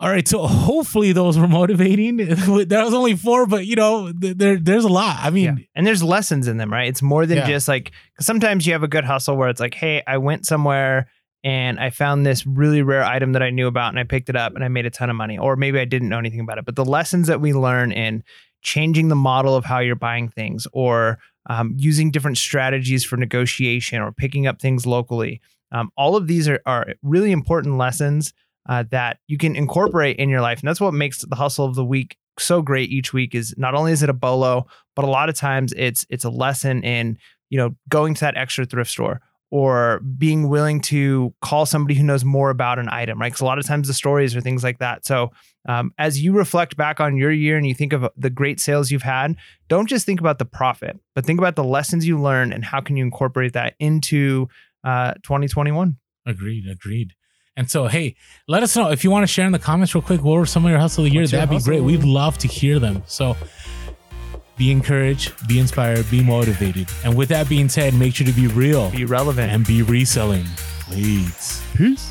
All 0.00 0.08
right, 0.08 0.26
so 0.26 0.46
hopefully 0.46 1.12
those 1.12 1.38
were 1.38 1.46
motivating. 1.46 2.16
there 2.16 2.84
was 2.84 2.94
only 2.94 3.14
four, 3.14 3.44
but 3.46 3.66
you 3.66 3.76
know, 3.76 4.10
there 4.12 4.56
there's 4.56 4.84
a 4.84 4.88
lot. 4.88 5.18
I 5.20 5.28
mean, 5.28 5.44
yeah. 5.44 5.64
And 5.74 5.86
there's 5.86 6.02
lessons 6.02 6.48
in 6.48 6.56
them, 6.56 6.72
right? 6.72 6.88
It's 6.88 7.02
more 7.02 7.26
than 7.26 7.36
Yeah. 7.38 7.46
just 7.46 7.68
like, 7.68 7.92
sometimes 8.18 8.66
you 8.66 8.72
have 8.72 8.82
a 8.82 8.88
good 8.88 9.04
hustle 9.04 9.36
where 9.36 9.50
it's 9.50 9.60
like, 9.60 9.74
hey, 9.74 10.02
I 10.06 10.16
went 10.16 10.46
somewhere 10.46 11.08
and 11.44 11.78
I 11.78 11.90
found 11.90 12.24
this 12.24 12.46
really 12.46 12.80
rare 12.80 13.04
item 13.04 13.32
that 13.32 13.42
I 13.42 13.50
knew 13.50 13.66
about 13.66 13.90
and 13.90 13.98
I 13.98 14.04
picked 14.04 14.30
it 14.30 14.36
up 14.36 14.54
and 14.54 14.64
I 14.64 14.68
made 14.68 14.86
a 14.86 14.90
ton 14.90 15.10
of 15.10 15.16
money. 15.16 15.36
Or 15.36 15.54
maybe 15.54 15.78
I 15.78 15.84
didn't 15.84 16.08
know 16.08 16.18
anything 16.18 16.40
about 16.40 16.56
it. 16.56 16.64
But 16.64 16.76
the 16.76 16.84
lessons 16.84 17.26
that 17.26 17.42
we 17.42 17.52
learn 17.52 17.92
in 17.92 18.24
changing 18.62 19.08
the 19.08 19.16
model 19.16 19.54
of 19.54 19.66
how 19.66 19.80
you're 19.80 19.96
buying 19.96 20.28
things 20.30 20.66
or 20.72 21.18
um, 21.50 21.74
using 21.76 22.10
different 22.10 22.38
strategies 22.38 23.04
for 23.04 23.18
negotiation 23.18 24.00
or 24.00 24.12
picking 24.12 24.46
up 24.46 24.60
things 24.62 24.86
locally, 24.86 25.42
um, 25.72 25.90
all 25.96 26.16
of 26.16 26.26
these 26.26 26.48
are, 26.48 26.60
are 26.64 26.94
really 27.02 27.32
important 27.32 27.76
lessons 27.76 28.32
uh, 28.70 28.84
that 28.90 29.18
you 29.26 29.36
can 29.36 29.56
incorporate 29.56 30.16
in 30.16 30.30
your 30.30 30.40
life. 30.40 30.60
And 30.60 30.68
that's 30.68 30.80
what 30.80 30.94
makes 30.94 31.22
the 31.22 31.36
hustle 31.36 31.66
of 31.66 31.74
the 31.74 31.84
week 31.84 32.16
so 32.38 32.62
great 32.62 32.88
each 32.88 33.12
week 33.12 33.34
is 33.34 33.52
not 33.58 33.74
only 33.74 33.92
is 33.92 34.02
it 34.02 34.08
a 34.08 34.14
bolo, 34.14 34.66
but 34.94 35.04
a 35.04 35.08
lot 35.08 35.28
of 35.28 35.34
times 35.34 35.74
it's 35.76 36.06
it's 36.08 36.24
a 36.24 36.30
lesson 36.30 36.82
in, 36.84 37.18
you 37.50 37.58
know, 37.58 37.74
going 37.88 38.14
to 38.14 38.20
that 38.20 38.36
extra 38.36 38.64
thrift 38.64 38.90
store 38.90 39.20
or 39.50 39.98
being 40.16 40.48
willing 40.48 40.80
to 40.80 41.34
call 41.42 41.66
somebody 41.66 41.96
who 41.96 42.04
knows 42.04 42.24
more 42.24 42.50
about 42.50 42.78
an 42.78 42.88
item, 42.88 43.20
right? 43.20 43.32
Because 43.32 43.40
a 43.40 43.44
lot 43.44 43.58
of 43.58 43.66
times 43.66 43.88
the 43.88 43.94
stories 43.94 44.36
are 44.36 44.40
things 44.40 44.62
like 44.62 44.78
that. 44.78 45.04
So 45.04 45.32
um, 45.68 45.92
as 45.98 46.22
you 46.22 46.32
reflect 46.32 46.76
back 46.76 47.00
on 47.00 47.16
your 47.16 47.32
year 47.32 47.56
and 47.56 47.66
you 47.66 47.74
think 47.74 47.92
of 47.92 48.08
the 48.16 48.30
great 48.30 48.60
sales 48.60 48.92
you've 48.92 49.02
had, 49.02 49.34
don't 49.68 49.88
just 49.88 50.06
think 50.06 50.20
about 50.20 50.38
the 50.38 50.44
profit, 50.44 51.00
but 51.16 51.26
think 51.26 51.40
about 51.40 51.56
the 51.56 51.64
lessons 51.64 52.06
you 52.06 52.20
learned 52.20 52.54
and 52.54 52.64
how 52.64 52.80
can 52.80 52.96
you 52.96 53.04
incorporate 53.04 53.54
that 53.54 53.74
into 53.80 54.48
uh, 54.84 55.14
2021. 55.24 55.96
agreed, 56.24 56.68
agreed. 56.70 57.14
And 57.60 57.70
so, 57.70 57.88
hey, 57.88 58.14
let 58.48 58.62
us 58.62 58.74
know 58.74 58.90
if 58.90 59.04
you 59.04 59.10
want 59.10 59.22
to 59.24 59.26
share 59.26 59.44
in 59.44 59.52
the 59.52 59.58
comments 59.58 59.94
real 59.94 60.00
quick. 60.00 60.22
What 60.22 60.38
were 60.38 60.46
some 60.46 60.64
of 60.64 60.70
your 60.70 60.80
hustle 60.80 61.04
of 61.04 61.10
the 61.10 61.12
year? 61.12 61.24
What's 61.24 61.32
That'd 61.32 61.50
be 61.50 61.58
great. 61.58 61.82
We'd 61.82 62.04
love 62.04 62.38
to 62.38 62.48
hear 62.48 62.78
them. 62.78 63.02
So, 63.06 63.36
be 64.56 64.70
encouraged, 64.70 65.46
be 65.46 65.58
inspired, 65.58 66.10
be 66.10 66.22
motivated. 66.22 66.88
And 67.04 67.14
with 67.14 67.28
that 67.28 67.50
being 67.50 67.68
said, 67.68 67.92
make 67.92 68.14
sure 68.14 68.26
to 68.26 68.32
be 68.32 68.46
real 68.46 68.90
Be 68.90 69.04
relevant. 69.04 69.52
and 69.52 69.66
be 69.66 69.82
reselling. 69.82 70.46
Please. 70.86 71.62
Peace. 71.76 72.10